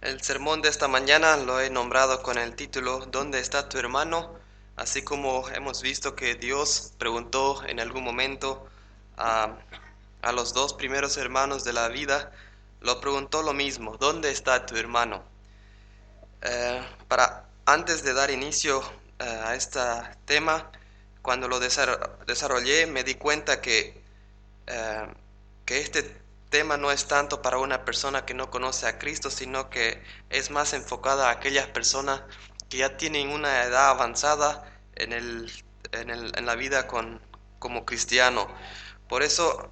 [0.00, 4.38] El sermón de esta mañana lo he nombrado con el título ¿Dónde está tu hermano?
[4.76, 8.68] Así como hemos visto que Dios preguntó en algún momento
[9.16, 9.56] a,
[10.32, 12.30] los dos primeros hermanos de la vida,
[12.80, 15.24] lo preguntó lo mismo, ¿dónde está tu hermano?
[16.42, 18.80] Eh, para antes de dar inicio
[19.18, 19.80] eh, a este
[20.26, 20.70] tema,
[21.22, 24.00] cuando lo desarrollé me di cuenta que,
[24.68, 25.08] eh,
[25.64, 29.70] que este tema no es tanto para una persona que no conoce a Cristo, sino
[29.70, 32.22] que es más enfocada a aquellas personas
[32.68, 34.64] que ya tienen una edad avanzada
[34.94, 35.50] en, el,
[35.92, 37.20] en, el, en la vida con,
[37.58, 38.48] como cristiano.
[39.08, 39.70] Por eso,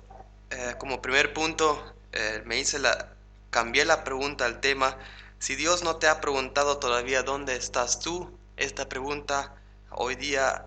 [0.51, 3.15] eh, como primer punto, eh, me hice la,
[3.51, 4.99] cambié la pregunta al tema.
[5.39, 9.55] Si Dios no te ha preguntado todavía dónde estás tú, esta pregunta
[9.91, 10.67] hoy día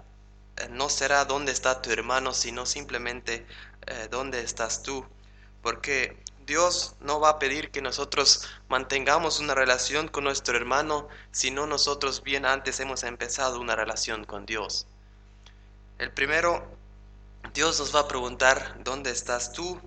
[0.57, 3.45] eh, no será dónde está tu hermano, sino simplemente
[4.11, 5.03] dónde estás tú
[5.61, 11.51] porque Dios no va a pedir que nosotros mantengamos una relación con nuestro hermano si
[11.51, 14.87] no nosotros bien antes hemos empezado una relación con Dios.
[15.99, 16.67] El primero,
[17.53, 19.79] Dios nos va a preguntar, ¿dónde estás tú?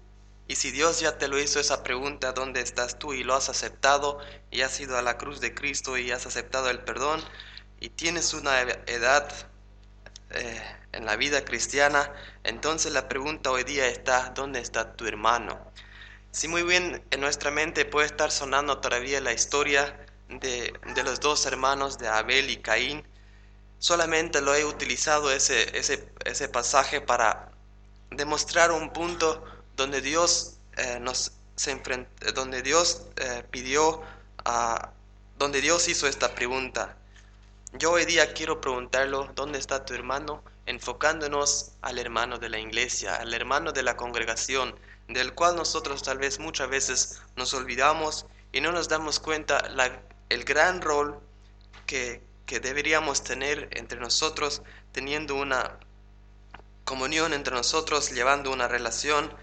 [0.47, 3.13] Y si Dios ya te lo hizo esa pregunta, ¿dónde estás tú?
[3.13, 4.19] Y lo has aceptado
[4.51, 7.21] y has ido a la cruz de Cristo y has aceptado el perdón
[7.81, 9.29] y tienes una edad
[10.31, 10.63] eh,
[10.93, 12.13] en la vida cristiana,
[12.45, 15.59] entonces la pregunta hoy día está, ¿dónde está tu hermano?
[16.31, 20.73] Si muy bien en nuestra mente puede estar sonando todavía la historia de,
[21.05, 23.05] los dos hermanos de Abel y Caín,
[23.79, 27.51] solamente lo he utilizado ese, ese, ese pasaje para
[28.11, 29.45] demostrar un punto
[29.77, 31.81] donde Dios eh, nos se
[32.35, 34.03] donde Dios eh, pidió
[34.45, 34.91] a,
[35.39, 36.97] donde Dios hizo esta pregunta.
[37.75, 40.43] Yo hoy día quiero preguntarlo, ¿dónde está tu hermano?
[40.67, 46.19] Enfocándonos al hermano de la iglesia, al hermano de la congregación, del cual nosotros tal
[46.19, 51.21] vez muchas veces nos olvidamos y no nos damos cuenta la, el gran rol
[51.87, 55.79] que, que deberíamos tener entre nosotros, teniendo una
[56.85, 59.35] comunión entre nosotros, llevando una relación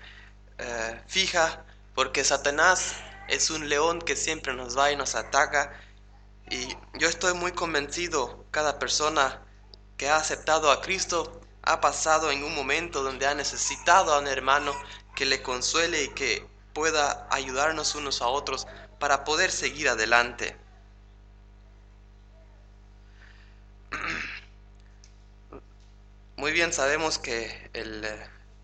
[0.58, 1.64] eh, fija,
[1.96, 2.96] porque Satanás
[3.28, 5.74] es un león que siempre nos va y nos ataca.
[6.50, 9.42] Y yo estoy muy convencido, cada persona
[10.00, 14.28] que ha aceptado a Cristo ha pasado en un momento donde ha necesitado a un
[14.28, 14.74] hermano
[15.14, 18.66] que le consuele y que pueda ayudarnos unos a otros
[18.98, 20.56] para poder seguir adelante.
[26.38, 27.70] Muy bien sabemos que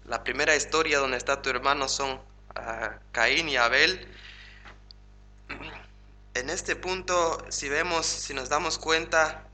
[0.06, 2.22] la primera historia donde está tu hermano son
[2.56, 4.08] ah, Caín y Abel
[6.34, 9.48] en este punto, si vemos, si nos damos cuenta,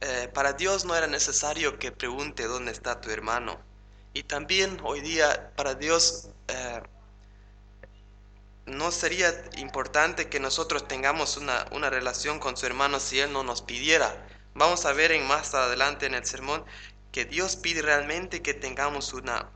[0.00, 3.58] eh, para Dios no era necesario que pregunte dónde está tu hermano.
[4.14, 6.82] Y también hoy día para Dios eh,
[8.66, 13.42] no sería importante que nosotros tengamos una, una, relación con su hermano si Él no
[13.42, 14.26] nos pidiera.
[14.54, 16.64] Vamos a ver en más adelante en el sermón
[17.12, 19.50] que Dios pide realmente que tengamos una,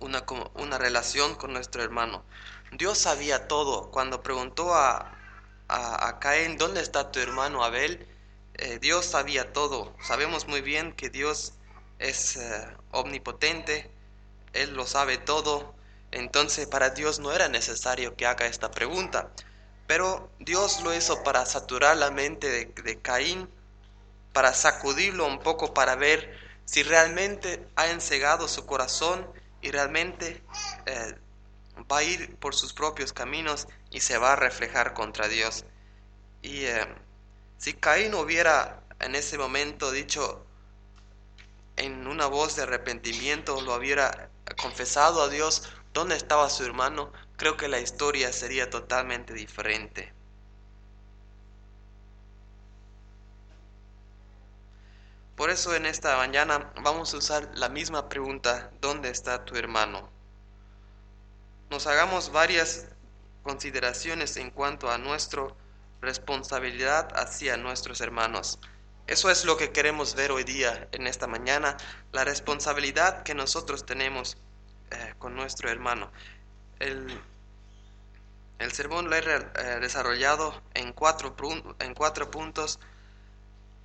[0.00, 2.24] una, una relación con nuestro hermano.
[2.72, 3.90] Dios sabía todo.
[3.90, 5.12] Cuando preguntó a,
[5.68, 8.06] a, Caín, ¿dónde está tu hermano Abel?
[8.58, 9.94] Eh, Dios sabía todo.
[10.02, 11.54] Sabemos muy bien que Dios
[11.98, 13.90] es eh, omnipotente,
[14.52, 15.74] Él lo sabe todo.
[16.10, 19.30] Entonces para Dios no era necesario que haga esta pregunta.
[19.86, 23.48] Pero Dios lo hizo para saturar la mente de, Caín,
[24.32, 29.26] para sacudirlo un poco, para ver si realmente ha ensegado su corazón
[29.62, 30.42] y realmente
[30.86, 31.14] eh,
[31.90, 35.64] va a ir por sus propios caminos y se va a reflejar contra Dios.
[36.42, 36.86] Y eh,
[37.58, 40.44] si Caín hubiera en ese momento dicho
[41.76, 44.30] en una voz de arrepentimiento, lo hubiera
[44.60, 50.12] confesado a Dios dónde estaba su hermano, creo que la historia sería totalmente diferente.
[55.36, 60.10] Por eso en esta mañana vamos a usar la misma pregunta, ¿dónde está tu hermano?
[61.70, 62.88] Nos hagamos varias
[63.44, 65.46] consideraciones en cuanto a nuestra
[66.00, 68.58] responsabilidad hacia nuestros hermanos.
[69.06, 71.76] Eso es lo que queremos ver hoy día, en esta mañana,
[72.12, 74.36] la responsabilidad que nosotros tenemos
[74.90, 76.10] eh, con nuestro hermano.
[76.78, 77.06] El,
[78.58, 81.34] el sermón lo he eh, desarrollado en cuatro,
[81.78, 82.78] en cuatro puntos.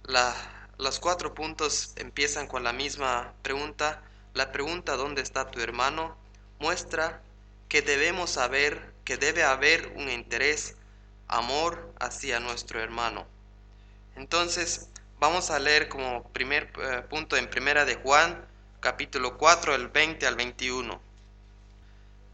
[0.04, 0.36] La,
[0.78, 4.02] los cuatro puntos empiezan con la misma pregunta.
[4.34, 6.18] La pregunta ¿dónde está tu hermano?
[6.64, 7.22] muestra
[7.68, 10.78] que debemos saber que debe haber un interés,
[11.34, 13.26] amor hacia nuestro hermano.
[14.16, 14.90] Entonces,
[15.20, 18.46] vamos a leer como primer eh, punto en Primera de Juan,
[18.80, 21.02] capítulo 4, del 20 al 21.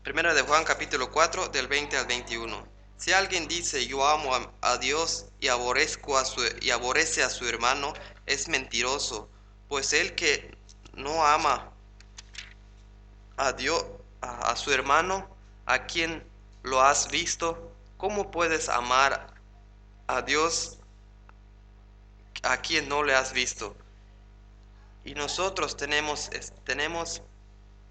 [0.03, 2.67] Primera de Juan, capítulo 4, del 20 al 21.
[2.97, 4.31] Si alguien dice yo amo
[4.61, 7.93] a, Dios y, aborrezco a su, y aborrece a su hermano,
[8.25, 9.29] es mentiroso,
[9.69, 10.57] pues el que
[10.95, 11.71] no ama
[13.37, 13.85] a Dios,
[14.19, 15.29] a, su hermano,
[15.65, 16.27] a quien
[16.63, 17.68] lo has visto,
[17.99, 19.27] ¿cómo puedes amar
[20.07, 20.79] a Dios
[22.41, 23.75] a quien no le has visto?
[25.03, 26.29] Y nosotros tenemos,
[26.63, 27.21] tenemos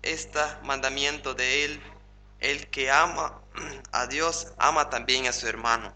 [0.03, 1.83] este mandamiento de Él,
[2.41, 3.43] el que ama
[3.93, 5.95] a Dios, ama también a su hermano.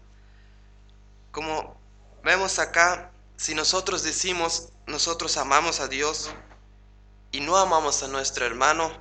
[1.31, 1.81] Como
[2.23, 6.31] vemos acá, si nosotros decimos, nosotros amamos a Dios
[7.31, 8.91] y no amamos a nuestro hermano,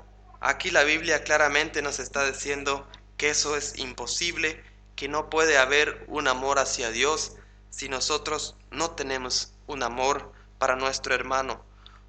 [0.40, 2.88] aquí la Biblia claramente nos está diciendo
[3.18, 7.32] que eso es imposible, que no puede haber un amor hacia Dios
[7.70, 11.64] si nosotros no tenemos un amor para nuestro hermano.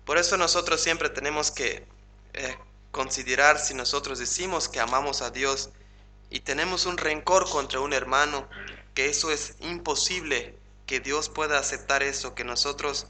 [0.05, 1.87] Por eso nosotros siempre tenemos que
[2.33, 2.57] eh,
[2.91, 5.69] considerar si nosotros decimos que amamos a Dios
[6.29, 8.47] y tenemos un rencor contra un hermano,
[8.93, 13.07] que eso es imposible que Dios pueda aceptar eso, que nosotros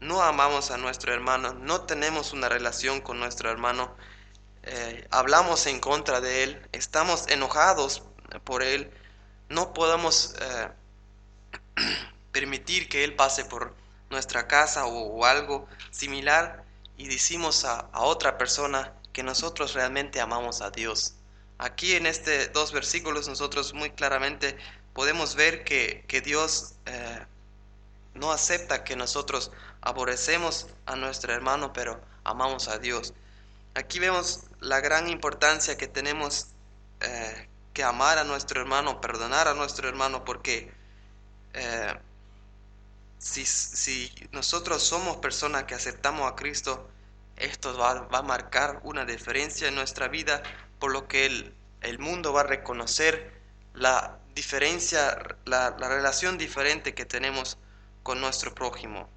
[0.00, 3.94] no amamos a nuestro hermano, no tenemos una relación con nuestro hermano,
[4.64, 8.02] eh, hablamos en contra de él, estamos enojados
[8.44, 8.90] por él,
[9.52, 10.68] no podemos eh,
[12.32, 13.74] permitir que él pase por
[14.10, 16.64] nuestra casa o, algo similar
[16.96, 21.14] y decimos a, otra persona, que nosotros realmente amamos a Dios.
[21.58, 24.56] Aquí en estos dos versículos nosotros muy claramente
[24.94, 27.26] podemos ver que, Dios eh,
[28.14, 29.50] no acepta que nosotros
[29.82, 33.12] aborrecemos a nuestro hermano, pero amamos a Dios.
[33.74, 36.48] Aquí vemos la gran importancia que tenemos
[37.00, 40.72] eh, que amar a nuestro hermano, perdonar a nuestro hermano, porque
[41.54, 41.94] eh,
[43.18, 46.88] si, si, nosotros somos personas que aceptamos a Cristo,
[47.36, 50.42] esto va, a marcar una diferencia en nuestra vida,
[50.78, 53.32] por lo que el, el mundo va a reconocer
[53.74, 57.58] la diferencia, la, relación diferente que tenemos
[58.02, 59.08] con nuestro prójimo.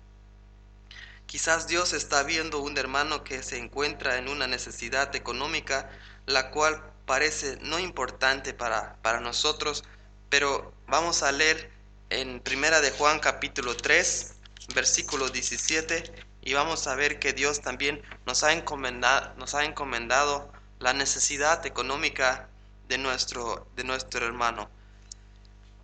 [1.25, 5.89] Quizás Dios está viendo un hermano que se encuentra en una necesidad económica,
[6.25, 9.83] la cual parece no importante para, para nosotros,
[10.29, 11.71] pero vamos a leer
[12.09, 14.35] en Primera de Juan capítulo 3,
[14.73, 16.03] versículo 17
[16.41, 21.65] y vamos a ver que Dios también nos ha encomendado, nos ha encomendado la necesidad
[21.65, 22.49] económica
[22.87, 24.69] de nuestro, de nuestro hermano.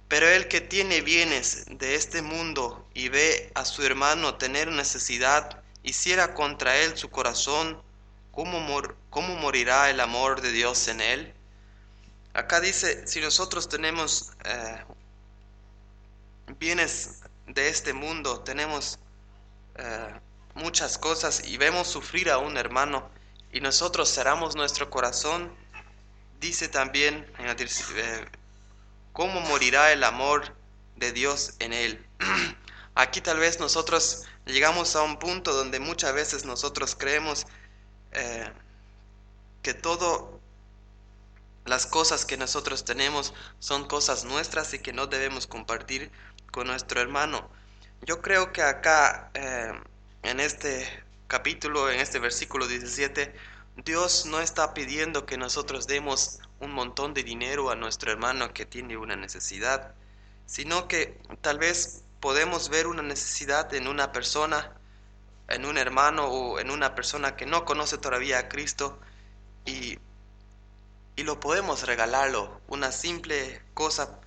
[0.07, 5.61] Pero el que tiene bienes de este mundo y ve a su hermano tener necesidad,
[5.83, 7.81] y cierra contra él su corazón,
[8.31, 8.59] ¿cómo,
[9.11, 11.33] ¿cómo morirá el amor de Dios en él?
[12.33, 14.83] Acá dice, si nosotros tenemos eh,
[16.57, 18.97] bienes de este mundo, tenemos
[19.75, 20.19] eh,
[20.55, 23.09] muchas cosas y vemos sufrir a un hermano
[23.51, 25.53] y nosotros cerramos nuestro corazón,
[26.39, 28.25] dice también eh,
[29.11, 30.55] cómo morirá el amor
[30.95, 32.05] de Dios en él.
[32.95, 37.45] Aquí tal vez nosotros llegamos a un punto donde muchas veces nosotros creemos
[38.13, 38.49] eh,
[39.61, 40.39] que todo
[41.65, 46.11] las cosas que nosotros tenemos son cosas nuestras y que no debemos compartir
[46.51, 47.49] con nuestro hermano.
[48.01, 49.71] Yo creo que acá eh,
[50.23, 50.87] en este
[51.27, 53.33] capítulo, en este versículo 17,
[53.85, 58.65] Dios no está pidiendo que nosotros demos un montón de dinero a nuestro hermano que
[58.65, 59.93] tiene una necesidad,
[60.45, 64.73] sino que tal vez podemos ver una necesidad en una persona,
[65.47, 68.99] en un hermano o en una persona que no conoce todavía a Cristo
[69.65, 69.99] y,
[71.15, 74.19] y lo podemos regalarlo, una simple cosa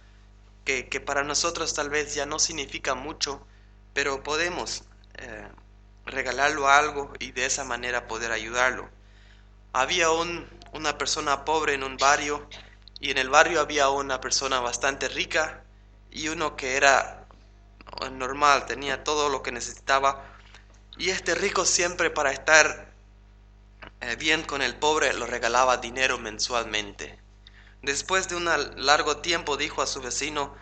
[0.64, 3.46] que, que, para nosotros tal vez ya no significa mucho,
[3.92, 5.48] pero podemos eh,
[6.06, 8.88] regalarlo algo y de esa manera poder ayudarlo.
[9.72, 12.48] Había un, una persona pobre en un barrio
[13.00, 15.64] y en el barrio había una persona bastante rica
[16.10, 17.26] y uno que era
[18.12, 20.24] normal, tenía todo lo que necesitaba
[20.96, 22.93] y este rico siempre para estar
[24.18, 27.18] bien con el pobre lo regalaba dinero mensualmente.
[27.82, 28.46] Después de un
[28.76, 30.54] largo tiempo dijo a su vecino,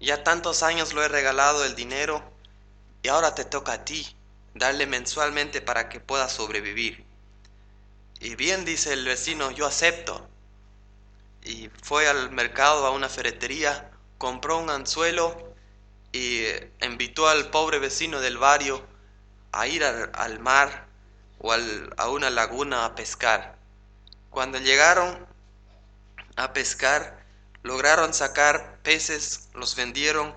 [0.00, 2.22] ya tantos años lo he regalado el dinero
[3.02, 4.16] y ahora te toca a ti
[4.54, 7.04] darle mensualmente para que pueda sobrevivir.
[8.20, 10.28] Y bien dice el vecino, yo acepto.
[11.42, 15.54] Y fue al mercado, a una ferretería, compró un anzuelo
[16.12, 16.44] y
[16.82, 18.86] invitó al pobre vecino del barrio
[19.52, 20.86] a ir al, mar
[21.40, 23.56] o a una laguna a pescar.
[24.30, 25.26] Cuando llegaron
[26.36, 27.24] a pescar,
[27.62, 30.36] lograron sacar peces, los vendieron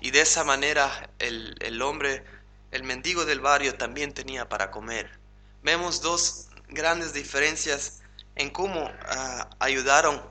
[0.00, 2.24] y de esa manera el, el hombre
[2.70, 5.18] el mendigo del barrio también tenía para comer.
[5.62, 8.02] Vemos dos grandes diferencias
[8.34, 10.22] en cómo ah, ayudaron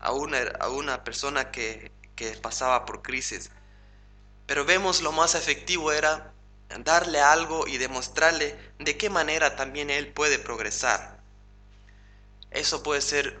[0.00, 3.50] a una, a una persona que, que pasaba por crisis.
[4.46, 6.31] Pero vemos lo más efectivo era
[6.78, 11.20] darle algo y demostrarle de qué manera también él puede progresar.
[12.50, 13.40] Eso puede ser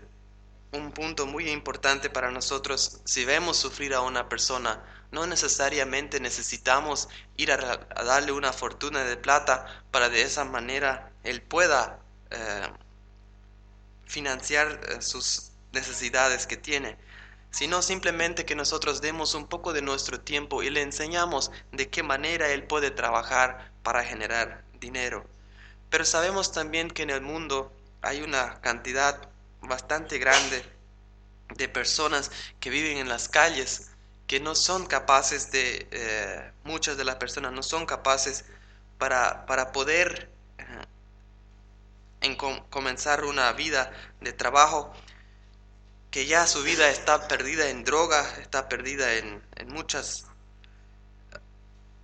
[0.72, 4.82] un punto muy importante para nosotros si vemos sufrir a una persona.
[5.10, 7.56] No necesariamente necesitamos ir a,
[8.04, 12.66] darle una fortuna de plata para de esa manera él pueda eh,
[14.06, 16.96] financiar eh, sus necesidades que tiene,
[17.52, 22.02] sino simplemente que nosotros demos un poco de nuestro tiempo y le enseñamos de qué
[22.02, 25.24] manera él puede trabajar para generar dinero.
[25.90, 29.28] Pero sabemos también que en el mundo hay una cantidad
[29.60, 30.64] bastante grande
[31.54, 33.90] de personas que viven en las calles
[34.26, 38.46] que no son capaces de, eh, muchas de las personas no son capaces
[38.96, 40.64] para, para poder eh,
[42.22, 43.92] en comenzar una vida
[44.22, 44.90] de trabajo
[46.12, 50.26] que ya su vida está perdida en droga, está perdida en, en muchas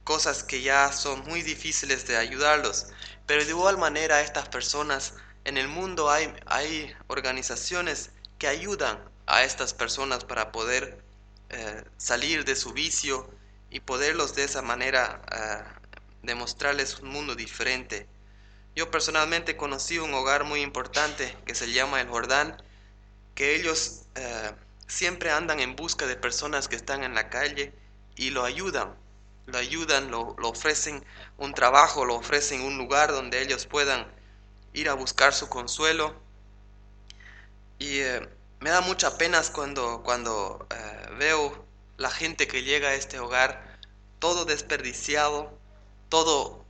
[0.02, 2.86] cosas que ya son muy difíciles de ayudarlos.
[3.26, 5.12] Pero de igual manera estas personas
[5.44, 11.04] en el mundo hay, hay organizaciones que ayudan a estas personas para poder
[11.50, 13.30] eh, salir de su vicio
[13.68, 15.62] y poderlos de esa manera eh,
[16.22, 18.08] demostrarles un mundo diferente.
[18.74, 22.56] Yo personalmente conocí un hogar muy importante que se llama El Jordán,
[23.38, 24.50] que ellos eh,
[24.88, 27.72] siempre andan en busca de personas que están en la calle
[28.16, 28.96] y lo ayudan,
[29.46, 31.04] lo ayudan, lo, lo ofrecen
[31.36, 34.08] un trabajo, lo ofrecen un lugar donde ellos puedan
[34.72, 36.16] ir a buscar su consuelo.
[37.78, 38.28] Y eh,
[38.58, 41.64] me da mucha pena cuando, cuando eh, veo
[41.96, 43.78] la gente que llega a este hogar,
[44.18, 45.56] todo desperdiciado,
[46.08, 46.64] todo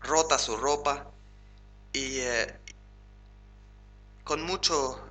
[0.00, 1.06] rota su ropa
[1.92, 2.20] y
[4.24, 5.03] con mucho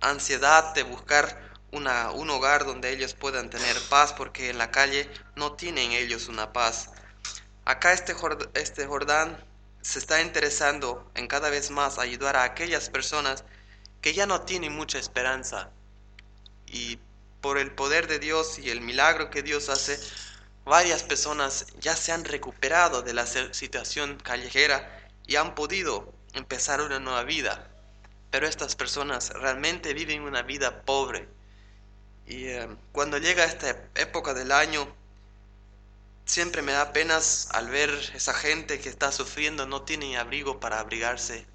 [0.00, 1.40] ansiedad de buscar
[1.72, 6.28] una, un hogar donde ellos puedan tener paz porque en la calle no tienen ellos
[6.28, 6.90] una paz.
[7.64, 8.14] Acá este,
[8.54, 9.44] este Jordán
[9.82, 13.44] se está interesando en cada vez más ayudar a aquellas personas
[14.00, 15.70] que ya no tienen mucha esperanza.
[16.66, 16.98] Y
[17.40, 19.98] por el poder de Dios y el milagro que Dios hace,
[20.64, 26.98] varias personas ya se han recuperado de la situación callejera y han podido empezar una
[26.98, 27.70] nueva vida.
[28.30, 31.28] Pero estas personas realmente viven una vida pobre.
[32.26, 34.88] Y eh, cuando llega esta época del año,
[36.26, 40.80] Siempre me da penas al ver esa gente que está sufriendo, no tienen abrigo para
[40.80, 41.46] abrigarse,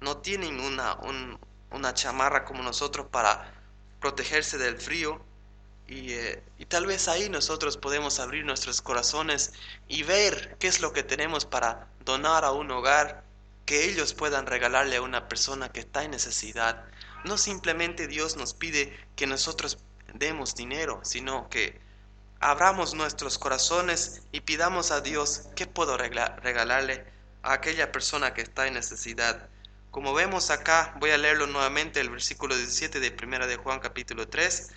[0.00, 0.96] no tienen una,
[1.72, 3.52] una chamarra como nosotros para
[4.00, 5.20] protegerse del frío.
[5.88, 9.52] Y, eh, y, tal vez ahí nosotros podemos abrir nuestros corazones
[9.88, 13.24] y ver qué es lo que tenemos para donar a un hogar
[13.66, 16.84] que ellos puedan regalarle a una persona que está en necesidad.
[17.24, 19.78] No simplemente Dios nos pide que nosotros
[20.14, 21.80] demos dinero, sino que
[22.40, 27.04] abramos nuestros corazones y pidamos a Dios qué puedo regalarle
[27.42, 29.48] a aquella persona que está en necesidad.
[29.90, 34.28] Como vemos acá, voy a leerlo nuevamente, el versículo 17 de Primera de Juan capítulo
[34.28, 34.70] 3.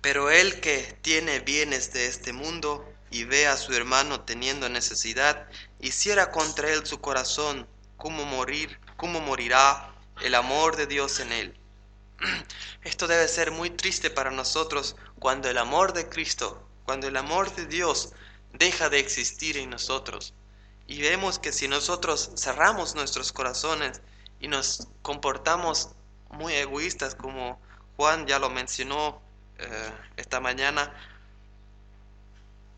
[0.00, 5.46] Pero el que tiene bienes de este mundo y ve a su hermano teniendo necesidad,
[5.78, 11.60] hiciera contra él su corazón, ¿cómo morir, cómo morirá el amor de Dios en él?
[12.82, 17.54] Esto debe ser muy triste para nosotros cuando el amor de Cristo, cuando el amor
[17.54, 18.12] de Dios
[18.52, 20.34] deja de existir en nosotros.
[20.88, 24.02] Y vemos que si nosotros cerramos nuestros corazones
[24.40, 25.90] y nos comportamos
[26.30, 27.60] muy egoístas, como
[27.96, 29.22] Juan ya lo mencionó
[29.58, 30.92] eh, esta mañana,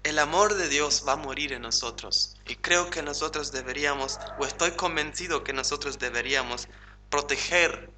[0.06, 2.36] el amor de Dios va a morir en nosotros.
[2.46, 6.68] Y creo que nosotros deberíamos, o estoy convencido que nosotros deberíamos
[7.10, 7.90] proteger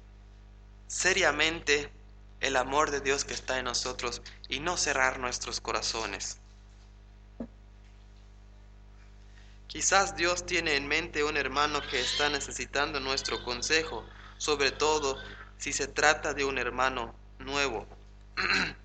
[0.87, 1.91] seriamente
[2.39, 6.39] el amor de Dios que está en nosotros y no cerrar nuestros corazones.
[9.67, 14.03] Quizás Dios tiene en mente un hermano que está necesitando nuestro consejo,
[14.39, 15.15] sobre todo
[15.59, 17.85] si se trata de un hermano nuevo.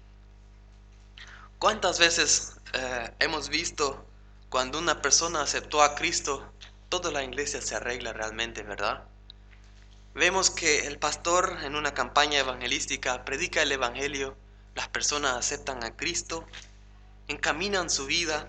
[1.59, 4.04] ¿Cuántas veces eh, hemos visto
[4.49, 6.52] cuando una persona aceptó a Cristo,
[6.88, 9.04] toda la iglesia se arregla realmente, verdad?
[10.14, 14.37] Vemos que el pastor en una campaña evangelística predica el Evangelio,
[14.76, 16.47] las personas aceptan a Cristo,
[17.26, 18.49] encaminan su vida.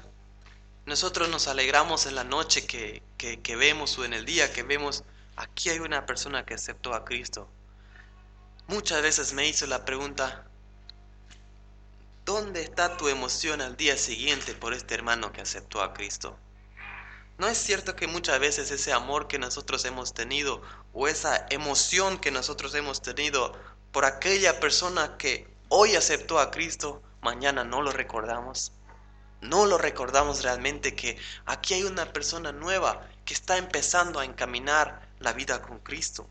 [0.85, 5.03] Nosotros nos alegramos en la noche que, que, vemos o en el día que vemos,
[5.35, 7.49] aquí hay una persona que aceptó a Cristo.
[8.67, 10.45] Muchas veces me hizo la pregunta,
[12.25, 16.35] ¿dónde está tu emoción al día siguiente por este hermano que aceptó a Cristo?
[17.37, 22.17] ¿No es cierto que muchas veces ese amor que nosotros hemos tenido o esa emoción
[22.17, 23.53] que nosotros hemos tenido
[23.91, 28.71] por aquella persona que hoy aceptó a Cristo, mañana no lo recordamos.
[29.41, 35.07] No lo recordamos realmente que aquí hay una persona nueva que está empezando a encaminar
[35.19, 36.27] la vida con Cristo.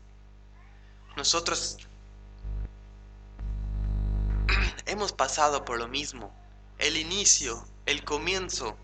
[1.15, 1.77] Nosotros
[4.85, 6.33] hemos pasado por lo mismo.
[6.77, 8.77] El inicio, el comienzo.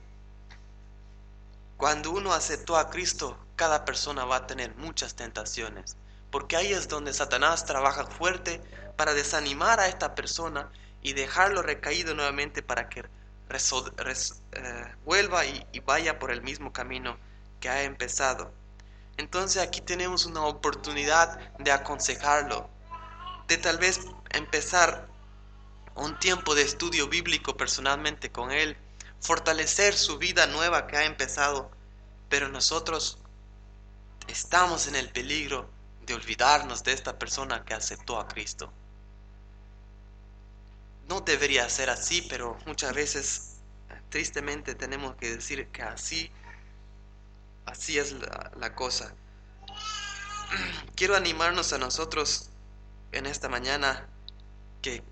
[1.78, 5.98] Cuando uno aceptó a Cristo, cada persona va a tener muchas tentaciones.
[6.30, 8.62] Porque ahí es donde Satanás trabaja fuerte
[8.96, 13.04] para desanimar a esta persona y dejarlo recaído nuevamente para que
[13.50, 17.18] eh, vuelva y, y vaya por el mismo camino
[17.60, 18.54] que ha empezado.
[19.18, 22.70] Entonces aquí tenemos una oportunidad de aconsejarlo,
[23.48, 25.11] de tal vez empezar
[25.96, 28.78] un tiempo de estudio bíblico personalmente con él,
[29.20, 31.72] fortalecer su vida nueva que ha empezado,
[32.30, 33.20] pero nosotros
[34.28, 35.70] estamos en el peligro
[36.06, 38.72] de olvidarnos de esta persona que aceptó a Cristo.
[41.08, 43.58] No debería ser así, pero muchas veces
[44.10, 46.32] tristemente tenemos que decir que así,
[47.66, 48.16] así es
[48.58, 49.14] la, cosa.
[50.96, 52.50] Quiero animarnos a nosotros
[53.12, 54.08] en esta mañana
[54.82, 55.04] que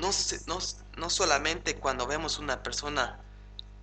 [0.00, 0.10] no,
[0.46, 0.58] no,
[0.96, 3.20] no solamente cuando vemos una persona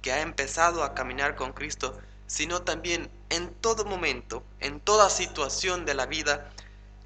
[0.01, 5.85] que ha empezado a caminar con Cristo, sino también en todo momento, en toda situación
[5.85, 6.51] de la vida,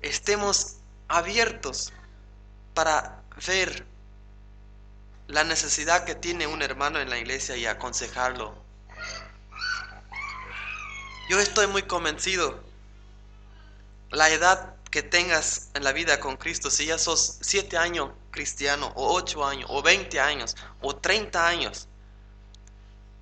[0.01, 0.77] estemos
[1.07, 1.93] abiertos
[2.73, 3.85] para ver
[5.27, 8.55] la necesidad que tiene un hermano en la iglesia y aconsejarlo.
[11.29, 12.61] Yo estoy muy convencido,
[14.09, 18.91] la edad que tengas en la vida con Cristo, si ya sos siete años cristiano,
[18.95, 21.87] o ocho años, o veinte años, o treinta años,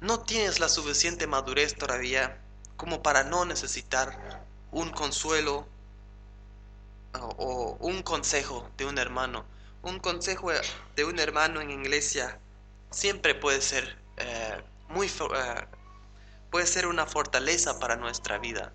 [0.01, 2.41] no tienes la suficiente madurez todavía
[2.75, 5.67] como para no necesitar un consuelo
[7.13, 9.45] o, un consejo de un hermano.
[9.83, 10.51] Un consejo
[10.95, 12.39] de un hermano en iglesia
[12.89, 15.67] siempre puede ser eh, muy eh,
[16.49, 18.74] puede ser una fortaleza para nuestra vida.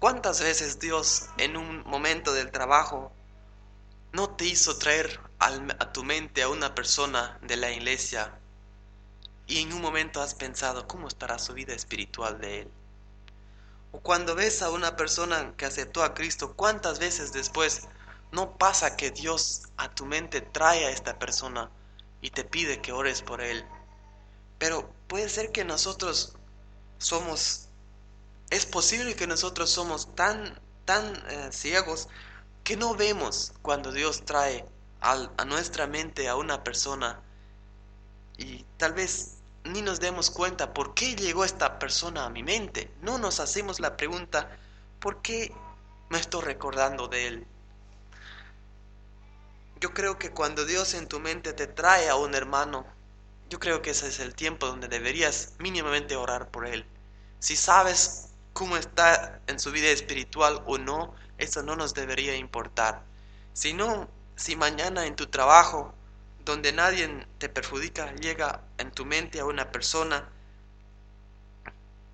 [0.00, 3.12] ¿Cuántas veces Dios en un momento del trabajo
[4.12, 8.40] no te hizo traer a tu mente a una persona de la iglesia
[9.46, 12.70] y en un momento has pensado cómo estará su vida espiritual de él.
[13.92, 17.88] O cuando ves a una persona que aceptó a Cristo, ¿cuántas veces después
[18.32, 21.70] no pasa que Dios a tu mente trae a esta persona
[22.22, 23.66] y te pide que ores por él?
[24.58, 26.36] Pero puede ser que nosotros
[26.98, 27.68] somos,
[28.50, 32.08] es posible que nosotros somos tan, tan eh, ciegos
[32.64, 34.66] que no vemos cuando Dios trae
[35.00, 37.22] a nuestra mente a una persona
[38.36, 42.90] y tal vez ni nos demos cuenta por qué llegó esta persona a mi mente.
[43.02, 44.50] No nos hacemos la pregunta,
[44.98, 45.54] ¿por qué
[46.08, 47.46] me estoy recordando de él?
[49.80, 52.86] Yo creo que cuando Dios en tu mente te trae a un hermano,
[53.48, 56.86] yo creo que ese es el tiempo donde deberías mínimamente orar por él.
[57.38, 58.29] Si sabes
[58.60, 63.02] cómo está en su vida espiritual o no, eso no nos debería importar.
[63.54, 65.94] Si no, si mañana en tu trabajo
[66.44, 70.28] donde nadie te perjudica, llega en tu mente a una persona,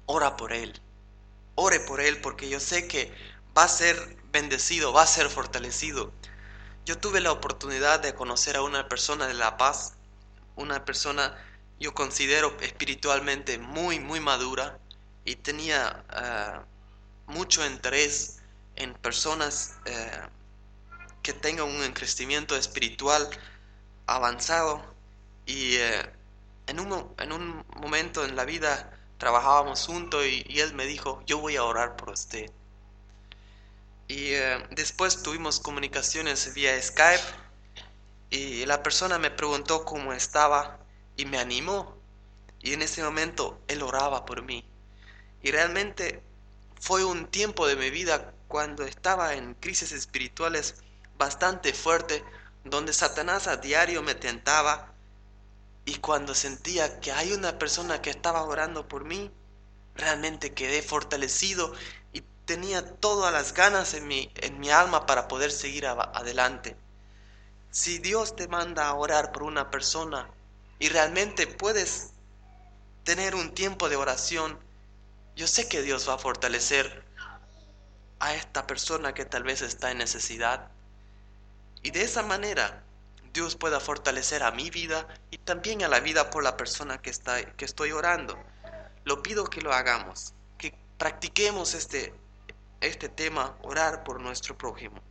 [0.07, 0.81] ora por él.
[1.57, 3.13] Ore por él porque yo sé que
[3.59, 3.97] va a ser
[4.31, 6.13] bendecido, va a ser fortalecido.
[6.85, 9.97] Yo tuve la oportunidad de conocer a una persona de La Paz,
[10.55, 11.37] una persona
[11.81, 14.79] yo considero espiritualmente muy, muy madura
[15.27, 16.65] y tenía ah,
[17.27, 18.39] mucho interés
[18.77, 20.21] en personas eh,
[21.23, 23.29] que tengan un crecimiento espiritual
[24.07, 24.83] avanzado
[25.45, 26.11] y eh,
[26.69, 31.39] en, un, en, un, momento en la vida trabajábamos juntos y, él me dijo, yo
[31.39, 32.51] voy a orar por usted.
[34.07, 37.25] Y eh, después tuvimos comunicaciones vía Skype
[38.31, 40.79] y la persona me preguntó cómo estaba
[41.17, 41.97] y me animó.
[42.61, 44.65] Y en ese momento él oraba por mí.
[45.47, 46.25] Y realmente
[46.81, 50.75] fue un tiempo de mi vida cuando estaba en crisis espirituales
[51.19, 52.25] bastante fuerte
[52.65, 54.93] donde Satanás a diario me tentaba
[55.85, 59.31] y cuando sentía que hay una persona que estaba orando por mí,
[59.95, 61.73] realmente quedé fortalecido
[62.13, 66.77] y tenía todas las ganas en mi, en mi alma para poder seguir adelante.
[67.71, 70.29] Si Dios te manda a orar por una persona
[70.81, 72.11] y realmente puedes
[73.05, 74.66] tener un tiempo de oración,
[75.37, 77.05] yo sé que Dios va a fortalecer
[78.19, 80.71] a esta persona que tal vez está en necesidad.
[81.83, 82.83] Y de esa manera
[83.35, 87.11] Dios pueda fortalecer a mi vida y también a la vida por la persona que,
[87.11, 88.43] está, que estoy orando.
[89.05, 92.15] Lo pido que lo hagamos, que practiquemos este,
[92.81, 95.03] este tema, orar por nuestro prójimo.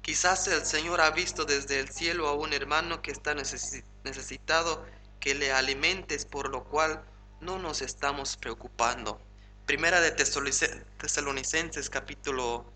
[0.00, 4.84] Quizás el Señor ha visto desde el cielo a un hermano que está necesitado
[5.22, 7.04] que le alimentes, por lo cual
[7.40, 9.20] no nos estamos preocupando.
[9.66, 12.66] Primera de Tesalonicenses capítulo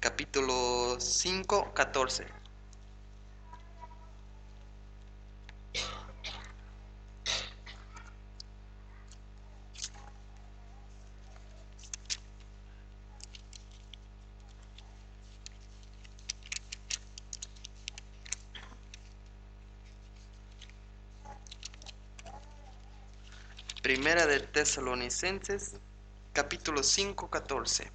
[0.00, 2.26] capítulo 5, 14.
[23.86, 25.74] Primera de Tesalonicenses,
[26.32, 27.88] capítulo 5, 14.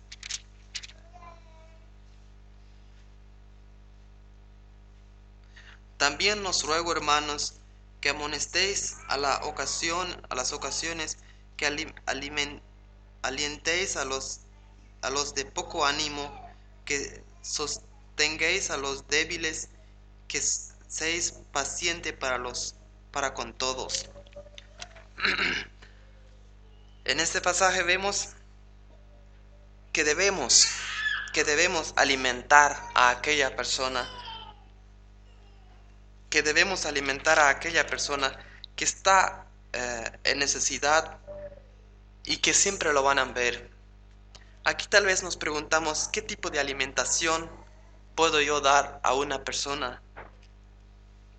[5.98, 7.56] También nos ruego, hermanos,
[8.00, 11.18] que amonestéis a la ocasión, las ocasiones,
[11.58, 11.66] que
[13.24, 14.40] alientéis a los,
[15.02, 16.50] a los de poco ánimo,
[16.86, 19.68] que sostengáis a los débiles,
[20.30, 22.76] que seáis paciente para los
[23.12, 24.10] para con todos.
[27.04, 28.30] En este pasaje vemos
[29.92, 30.68] que debemos,
[31.34, 34.08] que debemos alimentar a aquella persona,
[36.30, 38.32] que debemos alimentar a aquella persona
[38.76, 41.18] que está eh, en necesidad
[42.24, 43.72] y que siempre lo van a ver.
[44.64, 47.50] Aquí tal vez nos preguntamos qué tipo de alimentación
[48.16, 50.04] puedo yo dar a una persona,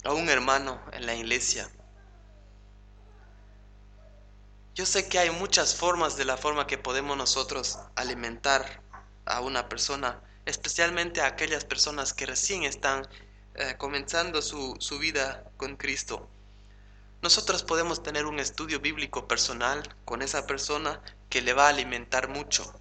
[0.02, 1.70] a un hermano en la iglesia.
[4.74, 8.82] Yo sé que hay muchas formas de la forma que podemos nosotros alimentar
[9.26, 13.06] a una persona, especialmente a aquellas personas que recién están
[13.54, 16.26] eh, comenzando su, su vida con Cristo.
[17.20, 22.28] Nosotros podemos tener un estudio bíblico personal con esa persona que le va a alimentar
[22.28, 22.72] mucho.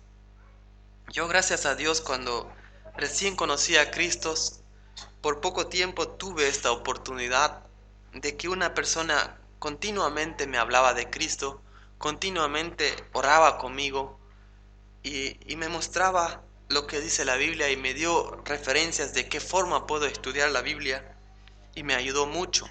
[1.12, 2.49] Yo gracias a Dios cuando
[2.95, 4.34] recién conocí a Cristo,
[5.19, 7.63] por poco tiempo tuve esta oportunidad
[8.13, 11.62] de que una persona continuamente me hablaba de Cristo,
[12.01, 14.19] continuamente oraba conmigo
[15.03, 19.85] y, me mostraba lo que dice la Biblia y me dio referencias de qué forma
[19.85, 21.15] puedo estudiar la Biblia
[21.75, 22.65] y me ayudó mucho.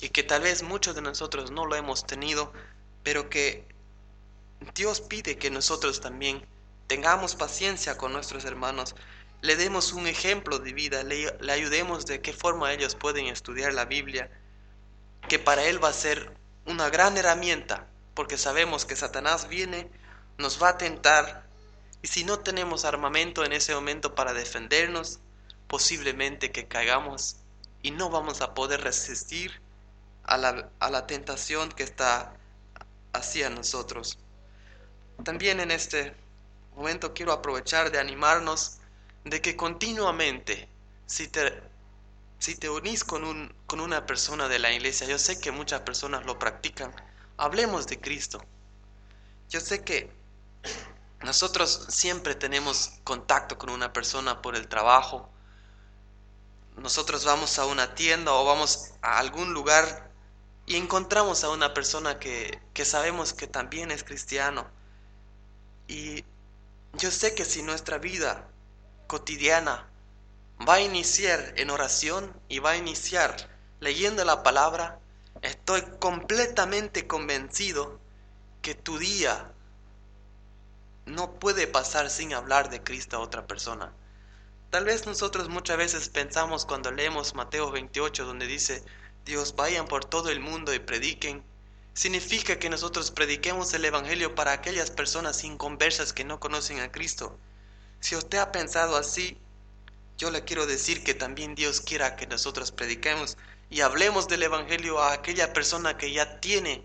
[0.00, 2.52] Y que tal vez muchos de nosotros no lo hemos tenido,
[3.02, 3.68] pero que
[4.74, 6.44] Dios pide que nosotros también
[6.86, 8.94] tengamos paciencia con nuestros hermanos,
[9.42, 13.74] le demos un ejemplo de vida, le, le ayudemos de qué forma ellos pueden estudiar
[13.74, 14.30] la Biblia,
[15.28, 19.90] que para Él va a ser una gran herramienta porque sabemos que Satanás viene,
[20.38, 21.46] nos va a tentar,
[22.02, 25.20] y si no tenemos armamento en ese momento para defendernos,
[25.68, 27.36] posiblemente que caigamos
[27.82, 29.60] y no vamos a poder resistir
[30.24, 32.34] a la, a la tentación que está
[33.12, 34.18] hacia nosotros.
[35.24, 36.14] También en este
[36.74, 38.78] momento quiero aprovechar de animarnos
[39.24, 40.68] de que continuamente,
[41.06, 41.62] si te,
[42.38, 45.82] si te unís con, un, con una persona de la iglesia, yo sé que muchas
[45.82, 46.92] personas lo practican,
[47.42, 48.40] hablemos de Cristo.
[49.50, 50.12] Yo sé que
[51.24, 55.28] nosotros siempre tenemos contacto con una persona por el trabajo.
[56.76, 60.12] Nosotros vamos a una tienda o vamos a algún lugar
[60.66, 64.70] y encontramos a una persona que, que sabemos que también es cristiano.
[65.88, 66.24] Y
[66.92, 68.46] yo sé que si nuestra vida
[69.08, 69.90] cotidiana
[70.66, 73.50] va a iniciar en oración y va a iniciar
[73.80, 75.01] leyendo la palabra,
[75.42, 78.00] Estoy completamente convencido
[78.62, 79.52] que tu día
[81.04, 83.92] no puede pasar sin hablar de Cristo a otra persona.
[84.70, 88.84] Tal vez nosotros muchas veces pensamos cuando leemos Mateo 28 donde dice,
[89.24, 91.42] Dios vayan por todo el mundo y prediquen,
[91.92, 97.36] significa que nosotros prediquemos el Evangelio para aquellas personas inconversas que no conocen a Cristo.
[97.98, 99.36] Si usted ha pensado así,
[100.16, 103.36] yo le quiero decir que también Dios quiera que nosotros prediquemos
[103.72, 106.82] y hablemos del Evangelio a aquella persona que ya tiene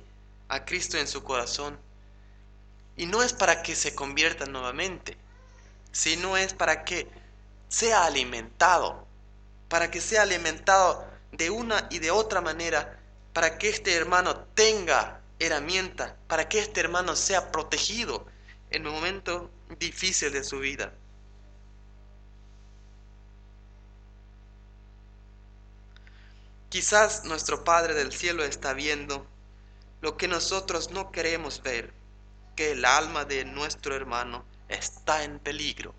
[0.48, 1.78] a Cristo en su corazón.
[2.96, 5.18] Y no es para que se convierta nuevamente,
[5.92, 7.10] sino es para que
[7.68, 9.06] sea alimentado,
[9.68, 12.98] para que sea alimentado de una y de otra manera,
[13.34, 18.26] para que este hermano tenga herramienta, para que este hermano sea protegido
[18.70, 20.94] en un momento difícil de su vida.
[26.70, 29.26] Quizás nuestro Padre del cielo está viendo
[30.02, 31.94] lo que nosotros no queremos ver,
[32.56, 35.96] que el alma de nuestro hermano está en peligro.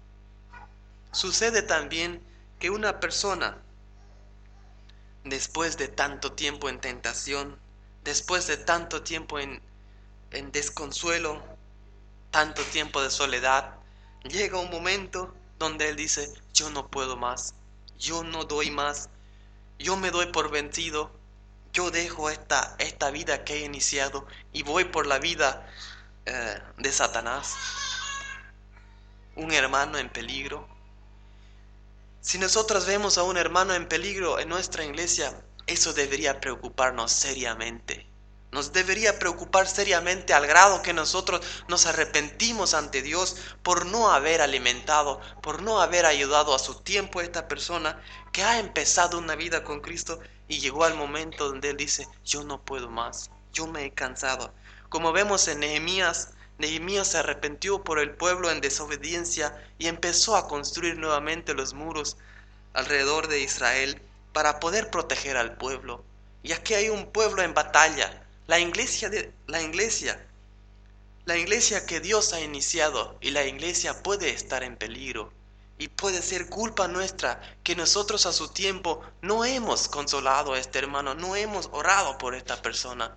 [1.11, 2.23] Sucede también
[2.59, 3.63] que una persona,
[5.25, 7.59] después de tanto tiempo en tentación,
[8.05, 9.63] después de tanto tiempo en,
[10.33, 11.43] en desconsuelo,
[12.31, 13.75] tanto tiempo de soledad,
[14.25, 17.55] llega un momento donde él dice, yo no puedo más,
[17.99, 19.09] yo no doy más,
[19.79, 21.13] yo me doy por vencido,
[21.73, 25.69] yo dejo esta, esta vida que he iniciado y voy por la vida
[26.27, 27.55] eh, de Satanás,
[29.37, 30.69] un hermano en peligro.
[32.21, 38.08] Si nosotros vemos a un hermano en peligro en nuestra iglesia, eso debería preocuparnos seriamente.
[38.51, 44.41] Nos debería preocupar seriamente al grado que nosotros nos arrepentimos ante Dios por no haber
[44.41, 49.37] alimentado, por no haber ayudado a su tiempo a esta persona que ha empezado una
[49.37, 53.67] vida con Cristo y llegó al momento donde Él dice, yo no puedo más, yo
[53.67, 54.53] me he cansado.
[54.89, 60.49] Como vemos en Nehemías, Nehemías se arrepintió por el pueblo en desobediencia y empezó a
[60.49, 62.17] construir nuevamente los muros
[62.73, 64.01] alrededor de Israel
[64.33, 66.03] para poder proteger al pueblo.
[66.43, 70.27] Y aquí hay un pueblo en batalla, la iglesia, de, la iglesia,
[71.27, 75.31] la iglesia que Dios ha iniciado y la iglesia puede estar en peligro.
[75.77, 80.79] Y puede ser culpa nuestra que nosotros a su tiempo no hemos consolado a este
[80.79, 83.17] hermano, no hemos orado por esta persona.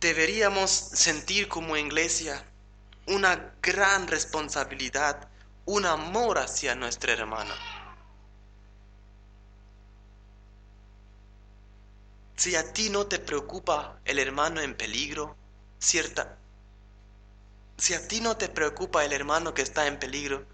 [0.00, 2.44] Deberíamos sentir como iglesia
[3.06, 5.30] una gran responsabilidad,
[5.66, 7.54] un amor hacia nuestra hermana.
[12.40, 15.36] Si a ti no te preocupa el hermano en peligro,
[15.78, 16.38] cierta.
[17.76, 20.46] Si a ti no te preocupa el hermano que está en peligro,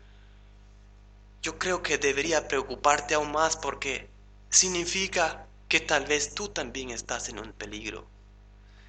[1.43, 4.11] yo creo que debería preocuparte aún más porque
[4.51, 8.05] significa que tal vez tú también estás en un peligro.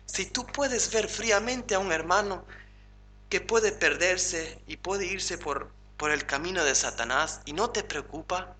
[0.07, 2.45] Si tú puedes ver fríamente a un hermano
[3.29, 7.83] que puede perderse y puede irse por, por el camino de Satanás y no te
[7.83, 8.55] preocupa,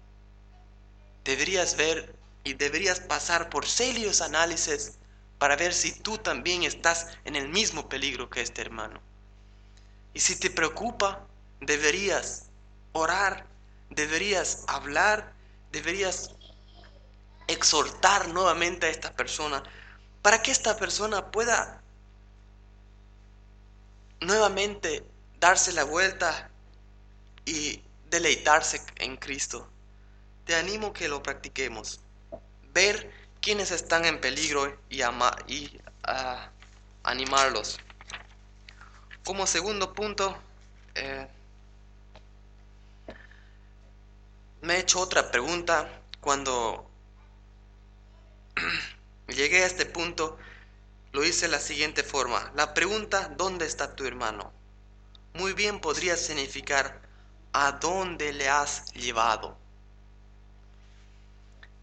[1.23, 4.93] deberías ver y deberías pasar por serios análisis
[5.37, 9.01] para ver si tú también estás en el mismo peligro que este hermano.
[10.13, 11.27] Y si te preocupa,
[11.61, 12.47] deberías
[12.93, 13.45] orar,
[13.89, 15.33] deberías hablar,
[15.71, 16.31] deberías
[17.47, 19.63] exhortar nuevamente a esta persona
[20.21, 21.81] para que esta persona pueda
[24.21, 25.05] nuevamente
[25.39, 26.49] darse la vuelta
[27.45, 29.69] y deleitarse en Cristo.
[30.45, 32.01] Te animo que lo practiquemos
[32.77, 33.11] ver
[33.41, 35.01] quiénes están en peligro y,
[35.47, 36.51] y ah,
[37.01, 37.79] animarlos.
[39.23, 40.37] Como segundo punto,
[40.93, 41.27] eh,
[44.61, 45.89] me he hecho otra pregunta
[46.21, 46.87] cuando
[49.27, 50.37] llegué a este punto.
[51.13, 52.51] Lo hice de la siguiente forma.
[52.53, 54.53] La pregunta, ¿dónde está tu hermano?
[55.33, 57.01] Muy bien podría significar,
[57.53, 59.57] ¿a dónde le has llevado?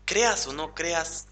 [0.04, 1.26] Creas o no creas,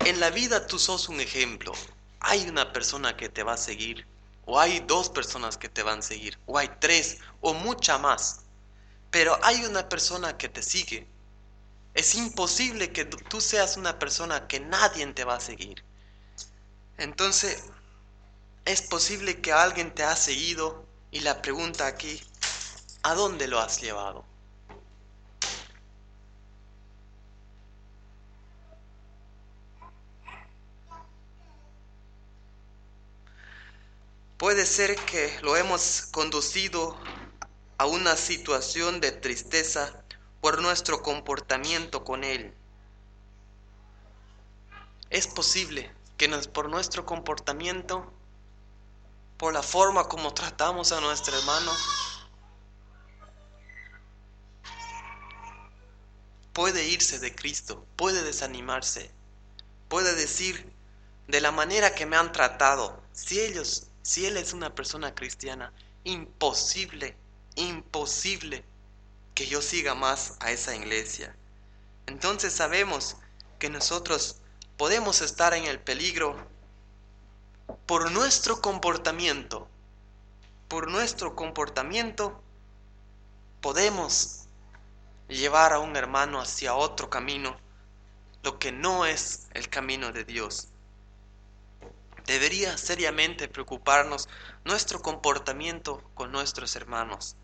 [0.00, 1.72] en la vida tú sos un ejemplo.
[2.20, 4.06] Hay una persona que te va a seguir,
[4.46, 8.40] o hay dos personas que te van a seguir, o hay tres, o mucha más.
[9.10, 11.06] Pero hay una persona que te sigue.
[11.94, 15.84] Es imposible que tú seas una persona que nadie te va a seguir.
[16.98, 17.64] Entonces,
[18.64, 22.20] es posible que alguien te ha seguido y la pregunta aquí,
[23.02, 24.24] ¿a dónde lo has llevado?
[34.38, 36.96] Puede ser que lo hemos conducido
[37.78, 40.02] a una situación de tristeza
[40.40, 42.52] por nuestro comportamiento con Él.
[45.10, 48.12] Es posible que por nuestro comportamiento,
[49.36, 51.72] por la forma como tratamos a nuestro hermano,
[56.52, 59.12] puede irse de Cristo, puede desanimarse,
[59.88, 60.72] puede decir,
[61.28, 65.72] de la manera que me han tratado, si ellos si él es una persona cristiana,
[66.04, 67.16] imposible,
[67.56, 68.62] imposible
[69.34, 71.34] que yo siga más a esa iglesia.
[72.06, 73.16] Entonces sabemos
[73.58, 74.42] que nosotros
[74.76, 76.36] podemos estar en el peligro
[77.86, 79.68] por nuestro comportamiento.
[80.68, 82.42] Por nuestro comportamiento
[83.62, 84.48] podemos
[85.28, 87.56] llevar a un hermano hacia otro camino,
[88.42, 90.73] lo que no es el camino de Dios.
[92.26, 94.30] Debería seriamente preocuparnos
[94.64, 97.36] nuestro comportamiento con nuestros hermanos.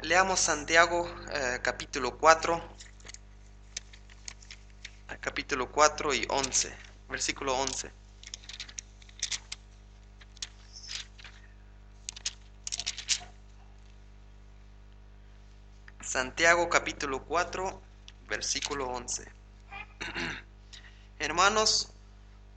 [0.00, 2.60] Leamos Santiago eh, capítulo 4,
[5.20, 6.76] capítulo 4 y 11,
[7.08, 7.92] versículo 11.
[16.00, 17.80] Santiago capítulo 4,
[18.26, 19.30] versículo 11.
[21.20, 21.90] Hermanos,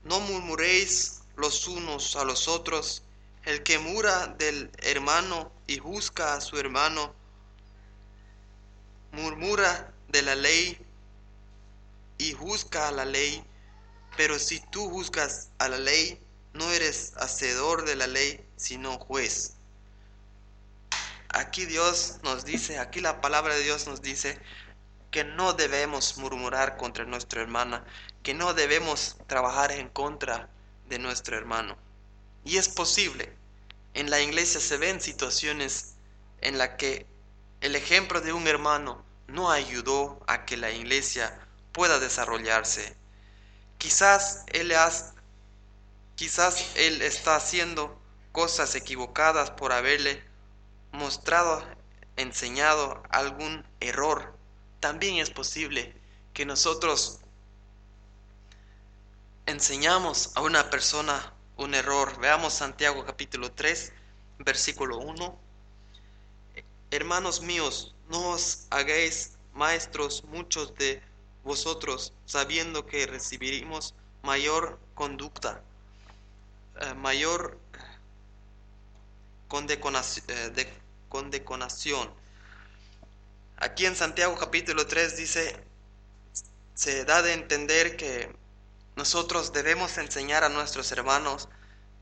[0.04, 3.02] no murmuréis los unos a los otros
[3.44, 7.14] El que mura del hermano y juzga a su hermano,
[9.12, 10.78] murmura de la ley
[12.16, 13.44] y juzga a la ley,
[14.16, 16.18] pero si tú juzgas a la ley,
[16.54, 19.56] no eres hacedor de la ley, sino juez.
[21.28, 24.40] Aquí Dios nos dice, aquí la palabra de Dios nos dice
[25.14, 27.84] que no debemos murmurar contra nuestra hermana,
[28.24, 30.48] que no debemos trabajar en contra
[30.88, 31.76] de nuestro hermano.
[32.44, 33.32] Y es posible.
[33.94, 35.94] En la iglesia se ven situaciones
[36.40, 37.06] en las que
[37.60, 42.96] el ejemplo de un hermano no ayudó a que la iglesia pueda desarrollarse.
[43.78, 44.74] Quizás él,
[46.16, 50.24] quizás él está haciendo cosas equivocadas por haberle
[50.90, 51.64] mostrado,
[52.16, 54.33] enseñado algún error.
[54.84, 55.94] También es posible
[56.34, 57.20] que nosotros
[59.46, 62.20] enseñamos a una persona un error.
[62.20, 63.94] Veamos Santiago capítulo 3,
[64.40, 65.38] versículo 1.
[66.90, 71.02] Hermanos míos, no os hagáis maestros muchos de
[71.44, 75.62] vosotros, sabiendo que recibiremos mayor conducta,
[76.82, 77.58] eh, mayor
[79.48, 80.68] eh,
[81.08, 82.23] condeconación.
[83.64, 85.56] Aquí en Santiago capítulo 3 dice,
[86.74, 88.30] se da de entender que
[88.94, 91.48] nosotros debemos enseñar a nuestros hermanos,